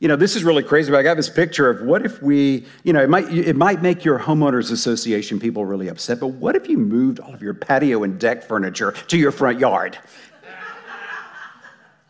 You 0.00 0.06
know, 0.06 0.14
this 0.14 0.36
is 0.36 0.44
really 0.44 0.62
crazy, 0.62 0.92
but 0.92 0.98
I 0.98 1.02
got 1.02 1.16
this 1.16 1.28
picture 1.28 1.68
of 1.68 1.82
what 1.82 2.06
if 2.06 2.22
we, 2.22 2.64
you 2.84 2.92
know, 2.92 3.02
it 3.02 3.10
might, 3.10 3.28
it 3.32 3.56
might 3.56 3.82
make 3.82 4.04
your 4.04 4.16
homeowners 4.18 4.70
association 4.70 5.40
people 5.40 5.64
really 5.64 5.88
upset, 5.88 6.20
but 6.20 6.28
what 6.28 6.54
if 6.54 6.68
you 6.68 6.78
moved 6.78 7.18
all 7.18 7.34
of 7.34 7.42
your 7.42 7.54
patio 7.54 8.04
and 8.04 8.18
deck 8.18 8.44
furniture 8.44 8.92
to 8.92 9.18
your 9.18 9.32
front 9.32 9.58
yard? 9.58 9.98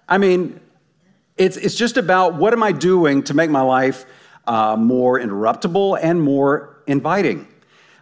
I 0.06 0.18
mean, 0.18 0.60
it's, 1.38 1.56
it's 1.56 1.74
just 1.74 1.96
about 1.96 2.34
what 2.34 2.52
am 2.52 2.62
I 2.62 2.72
doing 2.72 3.22
to 3.24 3.34
make 3.34 3.48
my 3.48 3.62
life 3.62 4.04
uh, 4.46 4.76
more 4.76 5.18
interruptible 5.18 5.98
and 6.00 6.20
more 6.20 6.82
inviting. 6.86 7.46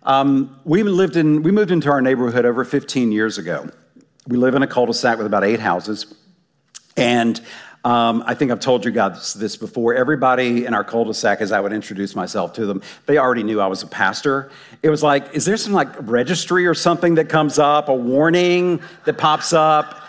Um, 0.03 0.59
we 0.65 0.83
lived 0.83 1.17
in, 1.17 1.43
we 1.43 1.53
moved 1.53 1.71
into 1.71 1.91
our 1.91 2.01
neighborhood 2.01 2.45
over 2.45 2.65
15 2.65 3.13
years 3.13 3.39
ago. 3.39 3.69
We 4.27 4.37
live 4.37 4.55
in 4.55 4.63
a 4.63 4.67
cul-de-sac 4.67 5.19
with 5.19 5.27
about 5.27 5.45
eight 5.45 5.61
houses, 5.61 6.13
and 6.97 7.41
um, 7.87 8.25
I 8.27 8.35
think 8.35 8.51
I've 8.51 8.59
told 8.59 8.85
you 8.85 8.91
guys 8.91 9.33
this 9.35 9.57
before. 9.57 9.95
Everybody 9.95 10.67
in 10.67 10.75
our 10.75 10.83
cul-de-sac, 10.83 11.41
as 11.41 11.53
I 11.53 11.61
would 11.61 11.73
introduce 11.73 12.17
myself 12.17 12.53
to 12.55 12.67
them, 12.67 12.83
they 13.07 13.17
already 13.17 13.45
knew 13.45 13.61
I 13.61 13.69
was 13.69 13.85
a 13.85 13.87
pastor. 13.87 14.51
It 14.83 14.91
was 14.91 15.05
like, 15.05 15.33
is 15.35 15.45
there 15.45 15.57
some 15.57 15.73
like 15.73 15.91
registry 16.01 16.67
or 16.67 16.75
something 16.75 17.15
that 17.15 17.29
comes 17.29 17.61
up, 17.61 17.89
a 17.89 17.95
warning 17.95 18.81
that 19.05 19.19
pops 19.19 19.53
up? 19.53 20.03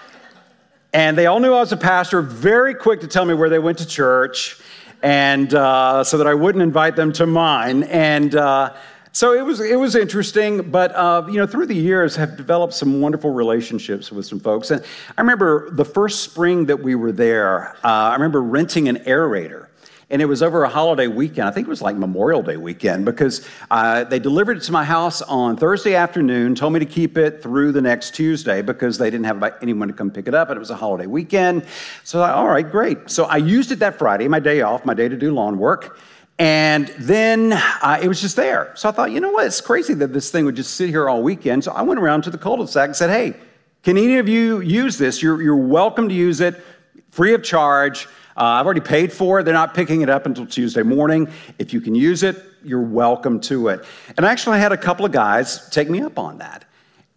And 0.92 1.16
they 1.16 1.28
all 1.28 1.40
knew 1.40 1.54
I 1.54 1.60
was 1.60 1.72
a 1.72 1.78
pastor, 1.78 2.24
very 2.24 2.74
quick 2.74 3.02
to 3.02 3.08
tell 3.08 3.26
me 3.26 3.36
where 3.36 3.50
they 3.50 3.60
went 3.60 3.78
to 3.78 3.86
church, 3.86 4.60
and 5.04 5.54
uh, 5.54 6.04
so 6.04 6.18
that 6.18 6.26
I 6.26 6.34
wouldn't 6.34 6.64
invite 6.64 6.96
them 6.96 7.14
to 7.14 7.28
mine. 7.28 7.84
And 7.84 8.36
uh, 8.36 8.74
so 9.18 9.34
it 9.34 9.42
was, 9.42 9.60
it 9.62 9.80
was 9.80 9.96
interesting, 9.96 10.70
but 10.70 10.96
uh, 10.96 11.26
you 11.28 11.38
know, 11.38 11.48
through 11.48 11.66
the 11.66 11.76
years, 11.76 12.16
have 12.16 12.38
developed 12.38 12.76
some 12.76 13.02
wonderful 13.02 13.32
relationships 13.32 14.12
with 14.12 14.28
some 14.28 14.40
folks. 14.40 14.70
And 14.70 14.86
I 15.18 15.22
remember 15.22 15.72
the 15.72 15.84
first 15.84 16.22
spring 16.22 16.68
that 16.68 16.84
we 16.84 16.94
were 16.94 17.12
there, 17.12 17.78
uh, 17.84 17.88
I 17.88 18.14
remember 18.14 18.44
renting 18.44 18.88
an 18.90 18.98
aerator. 18.98 19.70
And 20.12 20.22
it 20.22 20.26
was 20.26 20.44
over 20.44 20.64
a 20.64 20.70
holiday 20.70 21.08
weekend. 21.08 21.48
I 21.48 21.52
think 21.52 21.66
it 21.66 21.70
was 21.70 21.82
like 21.82 21.96
Memorial 21.96 22.44
Day 22.44 22.58
weekend 22.58 23.06
because 23.06 23.46
uh, 23.72 24.04
they 24.04 24.20
delivered 24.20 24.58
it 24.58 24.64
to 24.66 24.72
my 24.72 24.84
house 24.86 25.24
on 25.24 25.58
Thursday 25.58 25.96
afternoon, 25.96 26.54
told 26.54 26.74
me 26.74 26.80
to 26.80 26.86
keep 26.86 27.18
it 27.18 27.42
through 27.42 27.72
the 27.72 27.82
next 27.82 28.14
Tuesday 28.14 28.62
because 28.62 29.00
they 29.00 29.10
didn't 29.10 29.26
have 29.26 29.44
anyone 29.64 29.88
to 29.88 29.96
come 29.96 30.12
pick 30.12 30.28
it 30.28 30.36
up, 30.36 30.50
and 30.50 30.58
it 30.58 30.60
was 30.60 30.70
a 30.70 30.76
holiday 30.76 31.08
weekend. 31.08 31.66
So, 32.04 32.22
I, 32.22 32.34
all 32.34 32.48
right, 32.48 32.70
great. 32.70 33.10
So 33.10 33.26
I 33.26 33.38
used 33.38 33.72
it 33.72 33.80
that 33.80 33.98
Friday, 33.98 34.28
my 34.28 34.40
day 34.40 34.62
off, 34.62 34.86
my 34.86 34.94
day 34.94 35.10
to 35.10 35.18
do 35.18 35.34
lawn 35.34 35.58
work. 35.58 35.98
And 36.40 36.88
then 37.00 37.54
uh, 37.54 38.00
it 38.02 38.08
was 38.08 38.22
just 38.22 38.36
there. 38.36 38.72
So 38.76 38.90
I 38.90 38.92
thought, 38.92 39.12
you 39.12 39.20
know 39.20 39.32
what? 39.32 39.48
It's 39.48 39.60
crazy 39.60 39.96
that 39.96 40.14
this 40.14 40.30
thing 40.30 40.46
would 40.46 40.56
just 40.56 40.76
sit 40.76 40.90
here 40.90 41.10
all 41.10 41.24
weekend. 41.24 41.64
So 41.64 41.72
I 41.72 41.82
went 41.82 42.00
around 42.00 42.24
to 42.24 42.30
the 42.30 42.38
cul-de-sac 42.38 42.90
and 42.90 42.96
said, 42.96 43.10
hey, 43.10 43.40
can 43.84 43.98
any 43.98 44.18
of 44.18 44.30
you 44.30 44.60
use 44.62 44.98
this? 44.98 45.22
You're, 45.22 45.42
you're 45.42 45.56
welcome 45.56 46.10
to 46.10 46.14
use 46.14 46.42
it 46.42 46.62
free 47.10 47.34
of 47.34 47.42
charge. 47.42 48.06
Uh, 48.36 48.44
I've 48.44 48.66
already 48.66 48.82
paid 48.82 49.12
for 49.12 49.40
it. 49.40 49.44
They're 49.44 49.54
not 49.54 49.74
picking 49.74 50.02
it 50.02 50.10
up 50.10 50.28
until 50.28 50.46
Tuesday 50.46 50.84
morning. 50.84 51.28
If 51.58 51.74
you 51.74 51.82
can 51.82 51.96
use 51.96 52.22
it, 52.22 52.38
you're 52.64 52.82
welcome 52.82 53.40
to 53.42 53.70
it. 53.70 53.84
And 54.16 54.26
I 54.26 54.32
actually 54.32 54.60
had 54.60 54.72
a 54.72 54.78
couple 54.78 55.06
of 55.06 55.12
guys 55.12 55.68
take 55.70 55.90
me 55.90 56.02
up 56.02 56.20
on 56.20 56.38
that. 56.38 56.66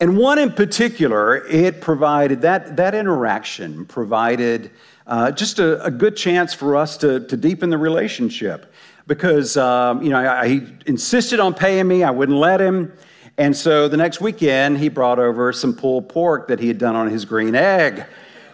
And 0.00 0.16
one 0.16 0.38
in 0.38 0.52
particular, 0.52 1.46
it 1.46 1.82
provided 1.82 2.40
that, 2.40 2.76
that 2.78 2.94
interaction 2.94 3.84
provided 3.84 4.70
uh, 5.06 5.30
just 5.32 5.58
a, 5.58 5.84
a, 5.84 5.90
good 5.90 6.16
chance 6.16 6.54
for 6.54 6.76
us 6.76 6.96
to, 6.98 7.26
to 7.26 7.36
deepen 7.36 7.68
the 7.68 7.76
relationship 7.76 8.72
because 9.06 9.56
um, 9.56 10.02
you 10.02 10.10
know 10.10 10.18
I, 10.18 10.48
he 10.48 10.66
insisted 10.86 11.40
on 11.40 11.54
paying 11.54 11.88
me. 11.88 12.02
I 12.02 12.10
wouldn't 12.10 12.38
let 12.38 12.60
him. 12.60 12.92
And 13.38 13.56
so 13.56 13.88
the 13.88 13.96
next 13.96 14.20
weekend, 14.20 14.78
he 14.78 14.90
brought 14.90 15.18
over 15.18 15.52
some 15.52 15.74
pulled 15.74 16.10
pork 16.10 16.48
that 16.48 16.60
he 16.60 16.68
had 16.68 16.76
done 16.76 16.94
on 16.94 17.08
his 17.08 17.24
green 17.24 17.54
egg, 17.54 18.04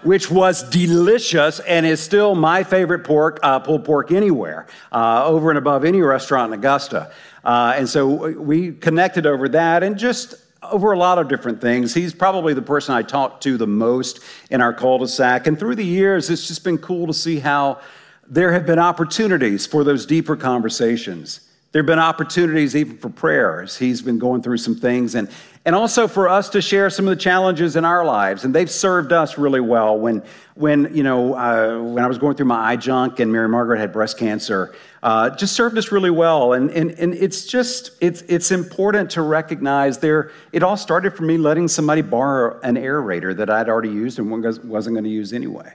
which 0.05 0.31
was 0.31 0.63
delicious 0.71 1.59
and 1.61 1.85
is 1.85 2.01
still 2.01 2.37
my 2.37 2.63
favorite 2.63 3.05
pork, 3.05 3.41
uh, 3.43 3.59
pulled 3.59 3.85
pork 3.85 4.13
anywhere, 4.13 4.69
uh, 4.93 5.27
over 5.27 5.51
and 5.51 5.59
above 5.59 5.85
any 5.85 6.01
restaurant 6.01 6.53
in 6.53 6.59
Augusta. 6.61 7.11
Uh, 7.45 7.75
and 7.77 7.89
so 7.89 8.31
we 8.41 8.73
connected 8.73 9.27
over 9.27 9.49
that 9.49 9.83
and 9.83 9.99
just 9.99 10.37
over 10.63 10.93
a 10.93 10.99
lot 10.99 11.19
of 11.19 11.29
different 11.29 11.61
things. 11.61 11.93
He's 11.93 12.15
probably 12.15 12.55
the 12.55 12.63
person 12.63 12.95
I 12.95 13.03
talk 13.03 13.41
to 13.43 13.57
the 13.57 13.67
most 13.67 14.21
in 14.51 14.61
our 14.61 14.73
cul 14.73 14.99
de 14.99 15.09
sac. 15.09 15.47
And 15.47 15.59
through 15.59 15.75
the 15.75 15.85
years, 15.85 16.31
it's 16.31 16.47
just 16.47 16.65
been 16.65 16.79
cool 16.79 17.07
to 17.07 17.15
see 17.15 17.39
how 17.39 17.81
there 18.29 18.53
have 18.53 18.67
been 18.67 18.79
opportunities 18.79 19.67
for 19.67 19.85
those 19.85 20.07
deeper 20.07 20.37
conversations. 20.37 21.41
There 21.73 21.83
have 21.83 21.87
been 21.87 21.99
opportunities 21.99 22.75
even 22.75 22.97
for 22.97 23.11
prayers. 23.11 23.77
He's 23.77 24.01
been 24.01 24.19
going 24.19 24.41
through 24.41 24.57
some 24.57 24.77
things, 24.77 25.15
and, 25.15 25.29
and 25.67 25.75
also 25.75 26.09
for 26.09 26.27
us 26.29 26.49
to 26.51 26.63
share 26.63 26.89
some 26.89 27.07
of 27.07 27.11
the 27.11 27.23
challenges 27.23 27.77
in 27.77 27.85
our 27.85 28.03
lives. 28.03 28.45
And 28.45 28.55
they've 28.55 28.71
served 28.71 29.13
us 29.13 29.37
really 29.37 29.61
well. 29.61 29.99
When, 29.99 30.23
when 30.55 30.95
you 30.97 31.03
know, 31.03 31.35
uh, 31.35 31.83
when 31.83 32.03
I 32.03 32.07
was 32.07 32.17
going 32.17 32.35
through 32.35 32.47
my 32.47 32.71
eye 32.71 32.77
junk 32.77 33.21
and 33.21 33.31
Mary 33.31 33.49
Margaret 33.49 33.79
had 33.79 33.93
breast 33.93 34.17
cancer, 34.17 34.75
uh, 35.03 35.31
just 35.31 35.55
served 35.55 35.77
us 35.77 35.93
really 35.93 36.09
well. 36.11 36.55
And, 36.55 36.71
and, 36.71 36.93
and 36.93 37.13
it's 37.13 37.45
just, 37.45 37.91
it's, 38.01 38.23
it's 38.23 38.53
important 38.53 39.11
to 39.11 39.23
recognize 39.23 39.99
there, 39.99 40.31
it 40.53 40.63
all 40.63 40.79
started 40.79 41.15
for 41.15 41.25
me 41.25 41.37
letting 41.37 41.69
somebody 41.69 42.01
borrow 42.01 42.59
an 42.63 42.77
aerator 42.77 43.37
that 43.37 43.51
I'd 43.51 43.69
already 43.69 43.91
used 43.91 44.19
and 44.19 44.31
wasn't 44.31 44.95
going 44.95 45.05
to 45.05 45.11
use 45.11 45.35
anyway. 45.35 45.75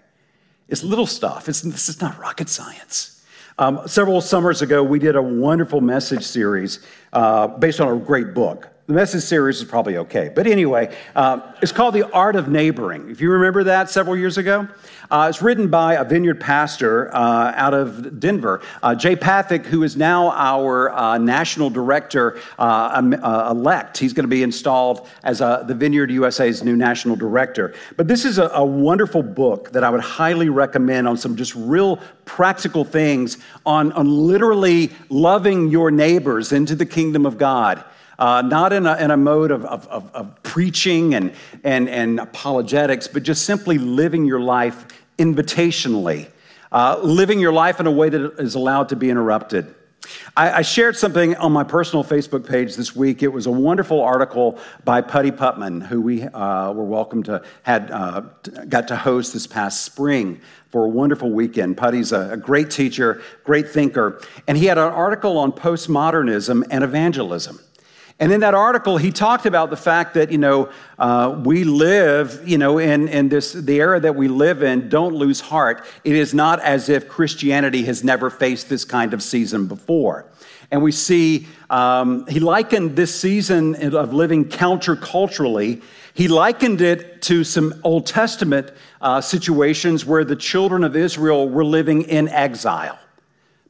It's 0.72 0.84
little 0.84 1.06
stuff. 1.06 1.50
It's, 1.50 1.62
this 1.62 1.90
is 1.90 2.02
not 2.02 2.18
rocket 2.18 2.48
science. 2.48 3.22
Um, 3.60 3.82
several 3.88 4.22
summers 4.22 4.62
ago, 4.62 4.82
we 4.82 4.98
did 4.98 5.18
a 5.18 5.22
wonderful 5.22 5.82
message 5.82 6.24
series 6.24 6.80
uh, 7.12 7.48
based 7.48 7.82
on 7.82 7.96
a 7.96 8.00
great 8.00 8.34
book. 8.34 8.70
The 8.88 8.94
message 8.94 9.22
series 9.22 9.60
is 9.60 9.64
probably 9.64 9.98
okay. 9.98 10.32
But 10.34 10.48
anyway, 10.48 10.96
uh, 11.16 11.54
it's 11.62 11.72
called 11.72 11.94
The 11.94 12.12
Art 12.12 12.36
of 12.36 12.48
Neighboring. 12.48 13.12
If 13.12 13.22
you 13.22 13.30
remember 13.30 13.64
that 13.66 13.92
several 13.92 14.18
years 14.18 14.40
ago, 14.40 14.68
uh, 15.12 15.28
it's 15.30 15.40
written 15.40 15.68
by 15.68 15.96
a 15.96 16.04
vineyard 16.04 16.42
pastor 16.42 17.14
uh, 17.14 17.54
out 17.56 17.76
of 17.76 18.20
Denver, 18.20 18.62
uh, 18.82 18.96
Jay 18.96 19.16
Pathak, 19.16 19.66
who 19.66 19.84
is 19.84 19.96
now 19.96 20.32
our 20.32 20.90
uh, 20.90 21.20
national 21.20 21.70
director 21.70 22.40
uh, 22.58 22.92
um, 22.96 23.14
elect. 23.14 24.00
He's 24.00 24.14
going 24.14 24.24
to 24.24 24.30
be 24.30 24.42
installed 24.42 25.08
as 25.24 25.40
the 25.40 25.76
Vineyard 25.78 26.10
USA's 26.10 26.64
new 26.64 26.76
national 26.76 27.16
director. 27.16 27.76
But 27.98 28.08
this 28.08 28.26
is 28.26 28.40
a, 28.40 28.48
a 28.48 28.66
wonderful 28.66 29.22
book 29.22 29.72
that 29.74 29.84
I 29.84 29.92
would 29.92 30.02
highly 30.02 30.50
recommend 30.50 31.08
on 31.08 31.18
some 31.18 31.36
just 31.36 31.54
real 31.54 31.98
practical 32.26 32.84
things 32.84 33.38
on, 33.64 33.92
on 33.92 34.08
literally 34.10 34.90
loving 35.10 35.68
your 35.68 35.92
neighbors 35.92 36.52
into 36.52 36.74
the 36.74 36.86
kingdom 36.86 37.28
of 37.28 37.38
God 37.38 37.86
uh, 38.22 38.44
not 38.44 38.72
in 38.72 38.86
a, 38.86 38.96
in 38.98 39.10
a 39.10 39.18
mode 39.18 39.50
of, 39.50 39.66
of, 39.66 39.88
of, 39.88 40.12
of 40.14 40.44
preaching 40.44 41.16
and, 41.16 41.34
and, 41.64 41.90
and 41.90 42.20
apologetics, 42.20 43.08
but 43.08 43.24
just 43.24 43.46
simply 43.46 43.80
living 43.80 44.26
your 44.26 44.40
life 44.40 44.86
invitationally, 45.18 46.30
uh, 46.72 47.00
living 47.02 47.40
your 47.40 47.52
life 47.52 47.80
in 47.80 47.88
a 47.88 47.92
way 47.92 48.10
that 48.10 48.36
is 48.38 48.54
allowed 48.54 48.90
to 48.90 48.96
be 48.96 49.10
interrupted. 49.10 49.74
I, 50.38 50.52
I, 50.52 50.62
shared 50.62 50.98
something 50.98 51.36
on 51.38 51.52
my 51.52 51.64
personal 51.64 52.04
Facebook 52.04 52.48
page 52.48 52.76
this 52.76 52.96
week. 52.96 53.24
It 53.24 53.28
was 53.28 53.48
a 53.48 53.52
wonderful 53.52 54.02
article 54.02 54.60
by 54.84 55.02
Putty 55.02 55.32
Putman, 55.32 55.86
who 55.86 56.02
we 56.02 56.24
uh, 56.24 56.72
were 56.74 56.86
welcome 56.86 57.24
to 57.24 57.44
had 57.64 57.90
uh, 57.92 58.22
got 58.68 58.88
to 58.90 58.96
host 58.96 59.34
this 59.34 59.48
past 59.48 59.82
spring 59.82 60.42
for 60.70 60.86
a 60.86 60.90
wonderful 60.90 61.32
weekend. 61.32 61.78
Putty's 61.78 62.12
a, 62.12 62.32
a 62.32 62.38
great 62.38 62.70
teacher, 62.70 63.22
great 63.44 63.70
thinker, 63.70 64.22
and 64.48 64.58
he 64.58 64.66
had 64.66 64.78
an 64.78 64.92
article 64.92 65.38
on 65.38 65.52
postmodernism 65.52 66.64
and 66.70 66.84
evangelism. 66.84 67.60
And 68.22 68.32
in 68.32 68.42
that 68.42 68.54
article, 68.54 68.98
he 68.98 69.12
talked 69.12 69.48
about 69.48 69.72
the 69.72 69.76
fact 69.76 70.14
that, 70.14 70.32
you 70.32 70.38
know, 70.38 70.70
uh, 71.00 71.42
we 71.44 71.64
live, 71.64 72.48
you 72.48 72.60
know, 72.60 72.78
in, 72.78 73.08
in 73.08 73.30
this, 73.30 73.52
the 73.52 73.80
era 73.82 74.00
that 74.00 74.16
we 74.16 74.28
live 74.28 74.62
in, 74.62 74.90
don't 74.90 75.16
lose 75.16 75.42
heart. 75.42 75.84
It 76.04 76.16
is 76.16 76.32
not 76.32 76.60
as 76.60 76.88
if 76.88 77.08
Christianity 77.08 77.84
has 77.86 78.04
never 78.04 78.30
faced 78.30 78.70
this 78.70 78.86
kind 78.86 79.16
of 79.16 79.24
season 79.24 79.66
before. 79.66 80.28
And 80.70 80.84
we 80.84 80.92
see, 80.92 81.48
um, 81.72 82.28
he 82.28 82.40
likened 82.40 82.96
this 82.96 83.20
season 83.20 83.96
of 83.96 84.14
living 84.14 84.46
counterculturally, 84.46 85.82
he 86.14 86.28
likened 86.28 86.82
it 86.82 87.24
to 87.24 87.44
some 87.44 87.74
Old 87.84 88.06
Testament 88.06 88.72
uh, 89.02 89.22
situations 89.22 90.06
where 90.06 90.24
the 90.24 90.36
children 90.36 90.84
of 90.84 90.96
Israel 90.96 91.50
were 91.50 91.66
living 91.66 92.04
in 92.04 92.30
exile, 92.30 93.00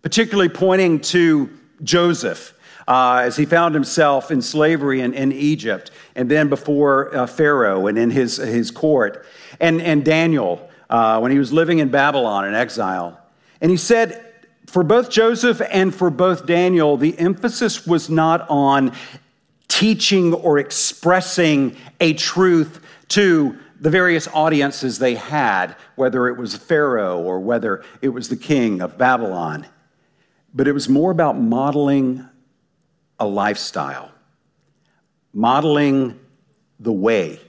particularly 0.01 0.49
pointing 0.49 0.99
to 0.99 1.49
Joseph 1.83 2.53
uh, 2.91 3.21
as 3.23 3.37
he 3.37 3.45
found 3.45 3.73
himself 3.73 4.31
in 4.31 4.41
slavery 4.41 4.99
in, 4.99 5.13
in 5.13 5.31
Egypt, 5.31 5.91
and 6.13 6.29
then 6.29 6.49
before 6.49 7.15
uh, 7.15 7.25
Pharaoh 7.25 7.87
and 7.87 7.97
in 7.97 8.11
his, 8.11 8.35
his 8.35 8.69
court, 8.69 9.25
and, 9.61 9.81
and 9.81 10.03
Daniel 10.03 10.69
uh, 10.89 11.17
when 11.21 11.31
he 11.31 11.39
was 11.39 11.53
living 11.53 11.79
in 11.79 11.87
Babylon 11.87 12.45
in 12.45 12.53
exile. 12.53 13.17
And 13.61 13.71
he 13.71 13.77
said, 13.77 14.25
for 14.65 14.83
both 14.83 15.09
Joseph 15.09 15.61
and 15.71 15.95
for 15.95 16.09
both 16.09 16.45
Daniel, 16.45 16.97
the 16.97 17.17
emphasis 17.17 17.87
was 17.87 18.09
not 18.09 18.45
on 18.49 18.91
teaching 19.69 20.33
or 20.33 20.59
expressing 20.59 21.77
a 22.01 22.11
truth 22.15 22.85
to 23.07 23.57
the 23.79 23.89
various 23.89 24.27
audiences 24.33 24.99
they 24.99 25.15
had, 25.15 25.77
whether 25.95 26.27
it 26.27 26.37
was 26.37 26.57
Pharaoh 26.57 27.21
or 27.21 27.39
whether 27.39 27.85
it 28.01 28.09
was 28.09 28.27
the 28.27 28.35
king 28.35 28.81
of 28.81 28.97
Babylon. 28.97 29.65
But 30.53 30.67
it 30.67 30.73
was 30.73 30.89
more 30.89 31.11
about 31.11 31.39
modeling 31.39 32.27
a 33.21 33.25
lifestyle, 33.25 34.11
modeling 35.31 36.19
the 36.79 36.91
way. 36.91 37.39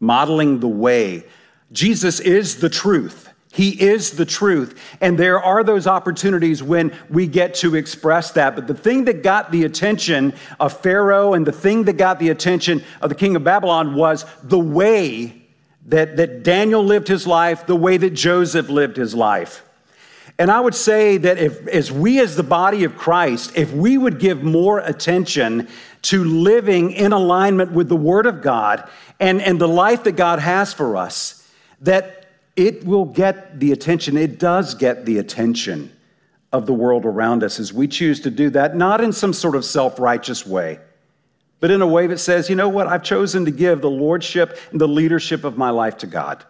Modeling 0.00 0.58
the 0.58 0.68
way. 0.68 1.24
Jesus 1.70 2.18
is 2.18 2.56
the 2.56 2.68
truth. 2.68 3.28
He 3.52 3.80
is 3.80 4.12
the 4.12 4.24
truth. 4.24 4.80
And 5.00 5.16
there 5.16 5.40
are 5.40 5.62
those 5.62 5.86
opportunities 5.86 6.62
when 6.62 6.92
we 7.08 7.28
get 7.28 7.54
to 7.56 7.76
express 7.76 8.32
that. 8.32 8.56
But 8.56 8.66
the 8.66 8.74
thing 8.74 9.04
that 9.04 9.22
got 9.22 9.52
the 9.52 9.64
attention 9.64 10.34
of 10.58 10.78
Pharaoh 10.80 11.34
and 11.34 11.46
the 11.46 11.52
thing 11.52 11.84
that 11.84 11.94
got 11.94 12.18
the 12.18 12.30
attention 12.30 12.82
of 13.00 13.08
the 13.08 13.14
king 13.14 13.36
of 13.36 13.44
Babylon 13.44 13.94
was 13.94 14.24
the 14.42 14.58
way 14.58 15.46
that, 15.86 16.16
that 16.16 16.42
Daniel 16.42 16.84
lived 16.84 17.06
his 17.06 17.24
life, 17.24 17.66
the 17.66 17.76
way 17.76 17.96
that 17.96 18.10
Joseph 18.10 18.68
lived 18.68 18.96
his 18.96 19.14
life. 19.14 19.64
And 20.40 20.50
I 20.50 20.58
would 20.58 20.74
say 20.74 21.18
that 21.18 21.36
if, 21.36 21.66
as 21.68 21.92
we 21.92 22.18
as 22.18 22.34
the 22.34 22.42
body 22.42 22.84
of 22.84 22.96
Christ, 22.96 23.52
if 23.56 23.74
we 23.74 23.98
would 23.98 24.18
give 24.18 24.42
more 24.42 24.78
attention 24.78 25.68
to 26.00 26.24
living 26.24 26.92
in 26.92 27.12
alignment 27.12 27.72
with 27.72 27.90
the 27.90 27.96
Word 27.96 28.24
of 28.24 28.40
God 28.40 28.88
and, 29.20 29.42
and 29.42 29.60
the 29.60 29.68
life 29.68 30.04
that 30.04 30.12
God 30.12 30.38
has 30.38 30.72
for 30.72 30.96
us, 30.96 31.46
that 31.82 32.30
it 32.56 32.86
will 32.86 33.04
get 33.04 33.60
the 33.60 33.70
attention, 33.72 34.16
it 34.16 34.38
does 34.38 34.74
get 34.74 35.04
the 35.04 35.18
attention 35.18 35.92
of 36.54 36.64
the 36.64 36.72
world 36.72 37.04
around 37.04 37.44
us 37.44 37.60
as 37.60 37.70
we 37.74 37.86
choose 37.86 38.18
to 38.20 38.30
do 38.30 38.48
that, 38.48 38.74
not 38.74 39.02
in 39.02 39.12
some 39.12 39.34
sort 39.34 39.54
of 39.54 39.62
self 39.62 40.00
righteous 40.00 40.46
way, 40.46 40.78
but 41.60 41.70
in 41.70 41.82
a 41.82 41.86
way 41.86 42.06
that 42.06 42.18
says, 42.18 42.48
you 42.48 42.56
know 42.56 42.70
what, 42.70 42.86
I've 42.86 43.02
chosen 43.02 43.44
to 43.44 43.50
give 43.50 43.82
the 43.82 43.90
lordship 43.90 44.58
and 44.70 44.80
the 44.80 44.88
leadership 44.88 45.44
of 45.44 45.58
my 45.58 45.68
life 45.68 45.98
to 45.98 46.06
God. 46.06 46.46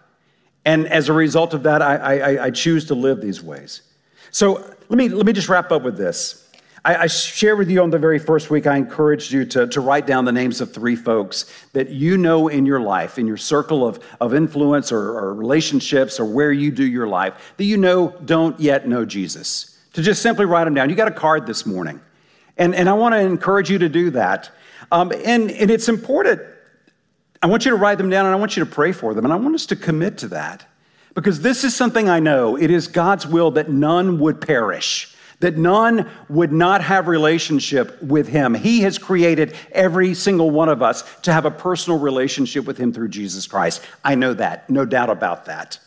And 0.64 0.86
as 0.86 1.08
a 1.08 1.12
result 1.12 1.54
of 1.54 1.62
that, 1.62 1.82
I, 1.82 1.96
I, 1.96 2.44
I 2.46 2.50
choose 2.50 2.86
to 2.86 2.94
live 2.94 3.20
these 3.20 3.42
ways. 3.42 3.82
So 4.30 4.54
let 4.88 4.96
me, 4.96 5.08
let 5.08 5.26
me 5.26 5.32
just 5.32 5.48
wrap 5.48 5.72
up 5.72 5.82
with 5.82 5.96
this. 5.96 6.48
I, 6.84 6.96
I 6.96 7.06
shared 7.08 7.58
with 7.58 7.70
you 7.70 7.82
on 7.82 7.90
the 7.90 7.98
very 7.98 8.18
first 8.18 8.50
week, 8.50 8.66
I 8.66 8.76
encouraged 8.76 9.32
you 9.32 9.44
to, 9.46 9.66
to 9.66 9.80
write 9.80 10.06
down 10.06 10.24
the 10.24 10.32
names 10.32 10.60
of 10.60 10.72
three 10.72 10.96
folks 10.96 11.50
that 11.72 11.90
you 11.90 12.16
know 12.16 12.48
in 12.48 12.64
your 12.64 12.80
life, 12.80 13.18
in 13.18 13.26
your 13.26 13.36
circle 13.36 13.86
of, 13.86 14.02
of 14.20 14.34
influence 14.34 14.92
or, 14.92 15.18
or 15.18 15.34
relationships 15.34 16.18
or 16.18 16.24
where 16.24 16.52
you 16.52 16.70
do 16.70 16.86
your 16.86 17.06
life, 17.06 17.54
that 17.56 17.64
you 17.64 17.76
know 17.76 18.14
don't 18.24 18.58
yet 18.58 18.88
know 18.88 19.04
Jesus. 19.04 19.78
To 19.94 20.02
just 20.02 20.22
simply 20.22 20.46
write 20.46 20.64
them 20.64 20.74
down. 20.74 20.88
You 20.88 20.96
got 20.96 21.08
a 21.08 21.12
card 21.12 21.46
this 21.46 21.66
morning. 21.66 22.00
And, 22.56 22.74
and 22.74 22.88
I 22.88 22.92
want 22.92 23.14
to 23.14 23.20
encourage 23.20 23.70
you 23.70 23.78
to 23.78 23.88
do 23.88 24.10
that. 24.10 24.50
Um, 24.92 25.12
and, 25.12 25.50
and 25.50 25.70
it's 25.70 25.88
important 25.88 26.40
I 27.42 27.46
want 27.46 27.64
you 27.64 27.70
to 27.70 27.76
write 27.76 27.98
them 27.98 28.10
down 28.10 28.26
and 28.26 28.34
I 28.34 28.38
want 28.38 28.56
you 28.56 28.64
to 28.64 28.70
pray 28.70 28.92
for 28.92 29.14
them. 29.14 29.24
And 29.24 29.32
I 29.32 29.36
want 29.36 29.54
us 29.54 29.66
to 29.66 29.76
commit 29.76 30.18
to 30.18 30.28
that 30.28 30.66
because 31.14 31.40
this 31.40 31.64
is 31.64 31.74
something 31.74 32.08
I 32.08 32.20
know. 32.20 32.56
It 32.56 32.70
is 32.70 32.86
God's 32.86 33.26
will 33.26 33.50
that 33.52 33.70
none 33.70 34.18
would 34.18 34.40
perish, 34.40 35.14
that 35.40 35.56
none 35.56 36.08
would 36.28 36.52
not 36.52 36.82
have 36.82 37.08
relationship 37.08 38.00
with 38.02 38.28
Him. 38.28 38.54
He 38.54 38.80
has 38.82 38.98
created 38.98 39.54
every 39.72 40.14
single 40.14 40.50
one 40.50 40.68
of 40.68 40.82
us 40.82 41.02
to 41.20 41.32
have 41.32 41.46
a 41.46 41.50
personal 41.50 41.98
relationship 41.98 42.66
with 42.66 42.76
Him 42.76 42.92
through 42.92 43.08
Jesus 43.08 43.46
Christ. 43.46 43.82
I 44.04 44.14
know 44.14 44.34
that, 44.34 44.68
no 44.68 44.84
doubt 44.84 45.08
about 45.08 45.46
that. 45.46 45.78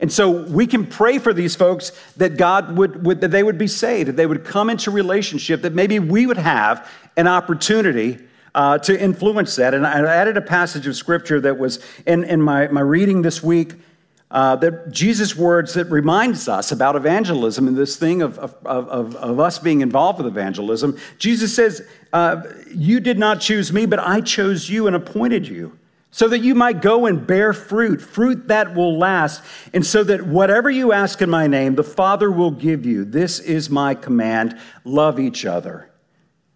And 0.00 0.12
so 0.12 0.30
we 0.30 0.66
can 0.66 0.86
pray 0.86 1.18
for 1.18 1.32
these 1.32 1.56
folks 1.56 1.90
that 2.16 2.36
God 2.36 2.76
would, 2.76 3.04
would 3.04 3.20
that 3.20 3.32
they 3.32 3.42
would 3.42 3.58
be 3.58 3.66
saved, 3.66 4.08
that 4.08 4.16
they 4.16 4.26
would 4.26 4.44
come 4.44 4.70
into 4.70 4.90
relationship, 4.90 5.62
that 5.62 5.74
maybe 5.74 5.98
we 5.98 6.26
would 6.26 6.36
have 6.36 6.88
an 7.16 7.26
opportunity 7.26 8.18
uh, 8.58 8.76
to 8.76 9.00
influence 9.00 9.54
that. 9.54 9.72
And 9.72 9.86
I 9.86 10.00
added 10.12 10.36
a 10.36 10.40
passage 10.40 10.88
of 10.88 10.96
scripture 10.96 11.40
that 11.42 11.58
was 11.58 11.78
in, 12.06 12.24
in 12.24 12.42
my, 12.42 12.66
my 12.66 12.80
reading 12.80 13.22
this 13.22 13.40
week. 13.40 13.74
Uh, 14.30 14.54
that 14.56 14.90
Jesus' 14.90 15.34
words 15.34 15.72
that 15.72 15.86
reminds 15.86 16.48
us 16.48 16.70
about 16.70 16.96
evangelism 16.96 17.66
and 17.66 17.74
this 17.74 17.96
thing 17.96 18.20
of, 18.20 18.38
of, 18.38 18.54
of, 18.66 19.16
of 19.16 19.40
us 19.40 19.58
being 19.58 19.80
involved 19.80 20.18
with 20.18 20.26
evangelism. 20.26 20.98
Jesus 21.16 21.56
says, 21.56 21.88
uh, 22.12 22.42
You 22.70 23.00
did 23.00 23.18
not 23.18 23.40
choose 23.40 23.72
me, 23.72 23.86
but 23.86 23.98
I 23.98 24.20
chose 24.20 24.68
you 24.68 24.86
and 24.86 24.94
appointed 24.94 25.48
you 25.48 25.78
so 26.10 26.28
that 26.28 26.40
you 26.40 26.54
might 26.54 26.82
go 26.82 27.06
and 27.06 27.26
bear 27.26 27.54
fruit, 27.54 28.02
fruit 28.02 28.48
that 28.48 28.74
will 28.74 28.98
last, 28.98 29.42
and 29.72 29.86
so 29.86 30.04
that 30.04 30.26
whatever 30.26 30.68
you 30.68 30.92
ask 30.92 31.22
in 31.22 31.30
my 31.30 31.46
name, 31.46 31.76
the 31.76 31.82
Father 31.82 32.30
will 32.30 32.50
give 32.50 32.84
you. 32.84 33.06
This 33.06 33.38
is 33.38 33.70
my 33.70 33.94
command 33.94 34.58
love 34.84 35.18
each 35.18 35.46
other. 35.46 35.88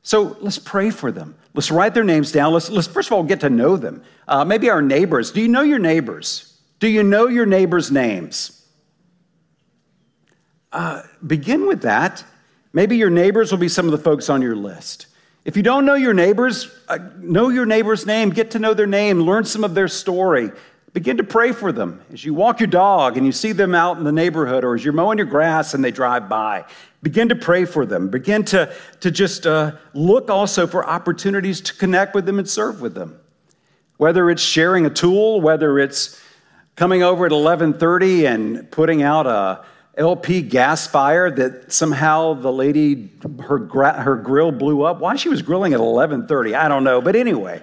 So 0.02 0.36
let's 0.40 0.58
pray 0.58 0.90
for 0.90 1.12
them. 1.12 1.36
Let's 1.54 1.70
write 1.70 1.94
their 1.94 2.04
names 2.04 2.32
down. 2.32 2.52
Let's, 2.52 2.70
let's 2.70 2.88
first 2.88 3.08
of 3.08 3.12
all 3.12 3.22
get 3.22 3.40
to 3.40 3.50
know 3.50 3.76
them. 3.76 4.02
Uh, 4.26 4.44
maybe 4.44 4.68
our 4.68 4.82
neighbors. 4.82 5.30
Do 5.30 5.40
you 5.40 5.48
know 5.48 5.62
your 5.62 5.78
neighbors? 5.78 6.58
Do 6.80 6.88
you 6.88 7.02
know 7.02 7.28
your 7.28 7.46
neighbors' 7.46 7.92
names? 7.92 8.66
Uh, 10.72 11.02
begin 11.24 11.66
with 11.66 11.82
that. 11.82 12.24
Maybe 12.72 12.96
your 12.96 13.10
neighbors 13.10 13.52
will 13.52 13.58
be 13.58 13.68
some 13.68 13.84
of 13.84 13.92
the 13.92 13.98
folks 13.98 14.28
on 14.28 14.42
your 14.42 14.56
list. 14.56 15.06
If 15.44 15.56
you 15.56 15.62
don't 15.62 15.84
know 15.84 15.94
your 15.94 16.14
neighbors, 16.14 16.72
uh, 16.88 16.98
know 17.18 17.50
your 17.50 17.66
neighbor's 17.66 18.06
name, 18.06 18.30
get 18.30 18.52
to 18.52 18.58
know 18.58 18.74
their 18.74 18.86
name, 18.86 19.20
learn 19.20 19.44
some 19.44 19.64
of 19.64 19.74
their 19.74 19.88
story. 19.88 20.50
Begin 20.92 21.16
to 21.16 21.24
pray 21.24 21.52
for 21.52 21.72
them 21.72 22.02
as 22.12 22.22
you 22.22 22.34
walk 22.34 22.60
your 22.60 22.66
dog 22.66 23.16
and 23.16 23.24
you 23.24 23.32
see 23.32 23.52
them 23.52 23.74
out 23.74 23.96
in 23.96 24.04
the 24.04 24.12
neighborhood 24.12 24.62
or 24.62 24.74
as 24.74 24.84
you're 24.84 24.92
mowing 24.92 25.16
your 25.16 25.26
grass 25.26 25.72
and 25.72 25.82
they 25.82 25.90
drive 25.90 26.28
by. 26.28 26.66
Begin 27.02 27.30
to 27.30 27.34
pray 27.34 27.64
for 27.64 27.86
them. 27.86 28.08
Begin 28.08 28.44
to, 28.46 28.74
to 29.00 29.10
just 29.10 29.46
uh, 29.46 29.72
look 29.94 30.28
also 30.28 30.66
for 30.66 30.86
opportunities 30.86 31.62
to 31.62 31.74
connect 31.74 32.14
with 32.14 32.26
them 32.26 32.38
and 32.38 32.48
serve 32.48 32.82
with 32.82 32.94
them. 32.94 33.18
Whether 33.96 34.28
it's 34.30 34.42
sharing 34.42 34.84
a 34.84 34.90
tool, 34.90 35.40
whether 35.40 35.78
it's 35.78 36.20
coming 36.76 37.02
over 37.02 37.24
at 37.24 37.32
11:30 37.32 38.26
and 38.26 38.70
putting 38.70 39.02
out 39.02 39.26
a 39.26 39.64
LP 39.96 40.42
gas 40.42 40.86
fire 40.86 41.30
that 41.30 41.72
somehow 41.72 42.34
the 42.34 42.52
lady 42.52 43.10
her 43.40 43.58
gra- 43.58 44.02
her 44.02 44.16
grill 44.16 44.50
blew 44.50 44.82
up. 44.82 44.98
Why 44.98 45.16
she 45.16 45.28
was 45.28 45.42
grilling 45.42 45.72
at 45.72 45.80
11:30, 45.80 46.54
I 46.54 46.68
don't 46.68 46.84
know, 46.84 47.00
but 47.00 47.16
anyway. 47.16 47.62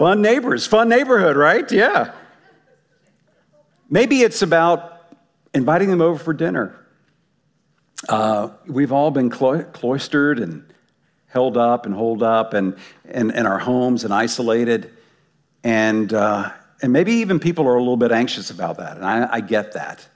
Fun 0.00 0.22
neighbors, 0.22 0.66
fun 0.66 0.88
neighborhood, 0.88 1.36
right? 1.36 1.70
Yeah. 1.70 2.14
Maybe 3.90 4.22
it's 4.22 4.40
about 4.40 5.14
inviting 5.52 5.90
them 5.90 6.00
over 6.00 6.18
for 6.18 6.32
dinner. 6.32 6.74
Uh, 8.08 8.48
we've 8.66 8.92
all 8.92 9.10
been 9.10 9.28
clo- 9.28 9.62
cloistered 9.62 10.38
and 10.38 10.64
held 11.26 11.58
up 11.58 11.84
and 11.84 11.94
holed 11.94 12.22
up 12.22 12.54
and 12.54 12.78
in 13.04 13.30
our 13.44 13.58
homes 13.58 14.04
and 14.04 14.14
isolated. 14.14 14.90
And, 15.64 16.14
uh, 16.14 16.50
and 16.80 16.94
maybe 16.94 17.12
even 17.16 17.38
people 17.38 17.68
are 17.68 17.76
a 17.76 17.80
little 17.80 17.98
bit 17.98 18.10
anxious 18.10 18.50
about 18.50 18.78
that. 18.78 18.96
And 18.96 19.04
I, 19.04 19.28
I 19.30 19.40
get 19.42 19.74
that. 19.74 20.08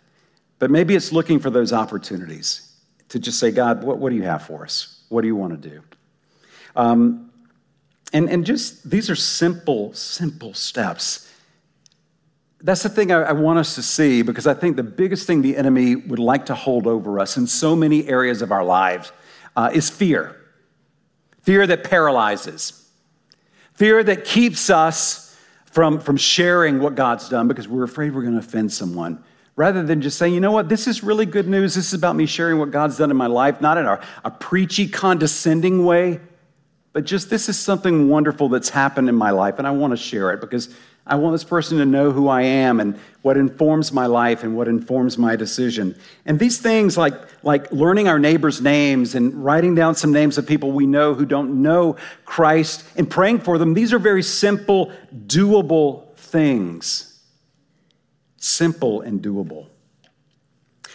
But 0.60 0.70
maybe 0.70 0.96
it's 0.96 1.12
looking 1.12 1.38
for 1.38 1.50
those 1.50 1.74
opportunities 1.74 2.74
to 3.10 3.18
just 3.18 3.38
say, 3.38 3.50
God, 3.50 3.84
what, 3.84 3.98
what 3.98 4.08
do 4.08 4.16
you 4.16 4.22
have 4.22 4.46
for 4.46 4.64
us? 4.64 5.02
What 5.10 5.20
do 5.20 5.26
you 5.26 5.36
want 5.36 5.62
to 5.62 5.68
do? 5.68 5.82
Um, 6.74 7.23
and, 8.14 8.30
and 8.30 8.46
just 8.46 8.88
these 8.88 9.10
are 9.10 9.16
simple, 9.16 9.92
simple 9.92 10.54
steps. 10.54 11.28
That's 12.62 12.84
the 12.84 12.88
thing 12.88 13.10
I, 13.12 13.22
I, 13.22 13.32
want 13.32 13.58
us 13.58 13.74
to 13.74 13.82
see 13.82 14.22
because 14.22 14.46
I 14.46 14.54
think 14.54 14.76
the 14.76 14.82
biggest 14.84 15.26
thing 15.26 15.42
the 15.42 15.56
enemy 15.56 15.96
would 15.96 16.20
like 16.20 16.46
to 16.46 16.54
hold 16.54 16.86
over 16.86 17.18
us 17.18 17.36
in 17.36 17.46
so 17.46 17.76
many 17.76 18.08
areas 18.08 18.40
of 18.40 18.52
our 18.52 18.64
lives 18.64 19.12
uh, 19.56 19.70
is 19.74 19.90
fear. 19.90 20.40
Fear 21.42 21.66
that 21.66 21.84
paralyzes, 21.84 22.88
fear 23.74 24.02
that 24.02 24.24
keeps 24.24 24.70
us 24.70 25.36
from, 25.66 25.98
from 25.98 26.16
sharing 26.16 26.78
what 26.78 26.94
God's 26.94 27.28
done 27.28 27.48
because 27.48 27.68
we're 27.68 27.84
afraid 27.84 28.14
we're 28.14 28.22
going 28.22 28.34
to 28.34 28.38
offend 28.38 28.72
someone 28.72 29.22
rather 29.56 29.82
than 29.82 30.00
just 30.00 30.18
saying, 30.18 30.32
you 30.32 30.40
know 30.40 30.52
what, 30.52 30.68
this 30.68 30.86
is 30.86 31.02
really 31.02 31.26
good 31.26 31.48
news. 31.48 31.74
This 31.74 31.88
is 31.88 31.94
about 31.94 32.16
me 32.16 32.26
sharing 32.26 32.58
what 32.58 32.70
God's 32.70 32.96
done 32.96 33.10
in 33.10 33.16
my 33.16 33.26
life, 33.26 33.60
not 33.60 33.76
in 33.76 33.86
a, 33.86 34.00
a 34.24 34.30
preachy, 34.30 34.88
condescending 34.88 35.84
way, 35.84 36.20
but 36.94 37.04
just 37.04 37.28
this 37.28 37.48
is 37.48 37.58
something 37.58 38.08
wonderful 38.08 38.48
that's 38.48 38.70
happened 38.70 39.08
in 39.08 39.16
my 39.16 39.30
life, 39.30 39.58
and 39.58 39.66
I 39.66 39.72
want 39.72 39.90
to 39.90 39.96
share 39.96 40.32
it 40.32 40.40
because 40.40 40.74
I 41.06 41.16
want 41.16 41.34
this 41.34 41.44
person 41.44 41.76
to 41.78 41.84
know 41.84 42.12
who 42.12 42.28
I 42.28 42.42
am 42.42 42.78
and 42.78 42.98
what 43.22 43.36
informs 43.36 43.92
my 43.92 44.06
life 44.06 44.44
and 44.44 44.56
what 44.56 44.68
informs 44.68 45.18
my 45.18 45.34
decision. 45.34 45.98
And 46.24 46.38
these 46.38 46.58
things, 46.58 46.96
like, 46.96 47.14
like 47.42 47.70
learning 47.72 48.06
our 48.06 48.18
neighbors' 48.18 48.62
names 48.62 49.16
and 49.16 49.44
writing 49.44 49.74
down 49.74 49.96
some 49.96 50.12
names 50.12 50.38
of 50.38 50.46
people 50.46 50.70
we 50.70 50.86
know 50.86 51.12
who 51.12 51.26
don't 51.26 51.60
know 51.62 51.96
Christ 52.24 52.84
and 52.96 53.10
praying 53.10 53.40
for 53.40 53.58
them, 53.58 53.74
these 53.74 53.92
are 53.92 53.98
very 53.98 54.22
simple, 54.22 54.92
doable 55.26 56.14
things. 56.14 57.20
Simple 58.36 59.00
and 59.00 59.20
doable. 59.20 59.66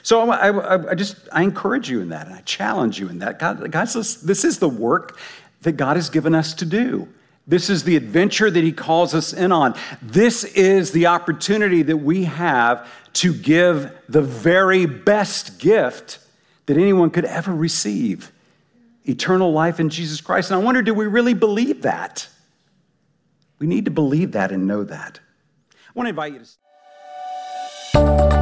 So 0.01 0.29
I, 0.29 0.49
I, 0.49 0.91
I, 0.91 0.95
just 0.95 1.17
I 1.31 1.43
encourage 1.43 1.89
you 1.89 2.01
in 2.01 2.09
that, 2.09 2.25
and 2.25 2.33
I 2.33 2.41
challenge 2.41 2.99
you 2.99 3.09
in 3.09 3.19
that. 3.19 3.37
God, 3.37 3.69
God 3.71 3.89
says 3.89 4.21
this 4.21 4.43
is 4.43 4.57
the 4.57 4.69
work 4.69 5.19
that 5.61 5.73
God 5.73 5.95
has 5.95 6.09
given 6.09 6.33
us 6.33 6.53
to 6.55 6.65
do. 6.65 7.07
This 7.47 7.69
is 7.69 7.83
the 7.83 7.95
adventure 7.95 8.51
that 8.51 8.63
He 8.63 8.71
calls 8.71 9.15
us 9.15 9.33
in 9.33 9.51
on. 9.51 9.75
This 10.01 10.43
is 10.43 10.91
the 10.91 11.07
opportunity 11.07 11.81
that 11.81 11.97
we 11.97 12.25
have 12.25 12.87
to 13.13 13.33
give 13.33 13.91
the 14.07 14.21
very 14.21 14.85
best 14.85 15.57
gift 15.57 16.19
that 16.67 16.77
anyone 16.77 17.09
could 17.09 17.25
ever 17.25 17.53
receive 17.53 18.31
eternal 19.05 19.51
life 19.51 19.79
in 19.79 19.89
Jesus 19.89 20.21
Christ. 20.21 20.51
And 20.51 20.61
I 20.61 20.63
wonder, 20.63 20.83
do 20.83 20.93
we 20.93 21.07
really 21.07 21.33
believe 21.33 21.81
that? 21.81 22.27
We 23.57 23.65
need 23.65 23.85
to 23.85 23.91
believe 23.91 24.33
that 24.33 24.51
and 24.51 24.67
know 24.67 24.83
that. 24.83 25.19
I 25.71 25.91
want 25.95 26.05
to 26.05 26.09
invite 26.09 26.33
you 26.33 26.41
to. 27.93 28.38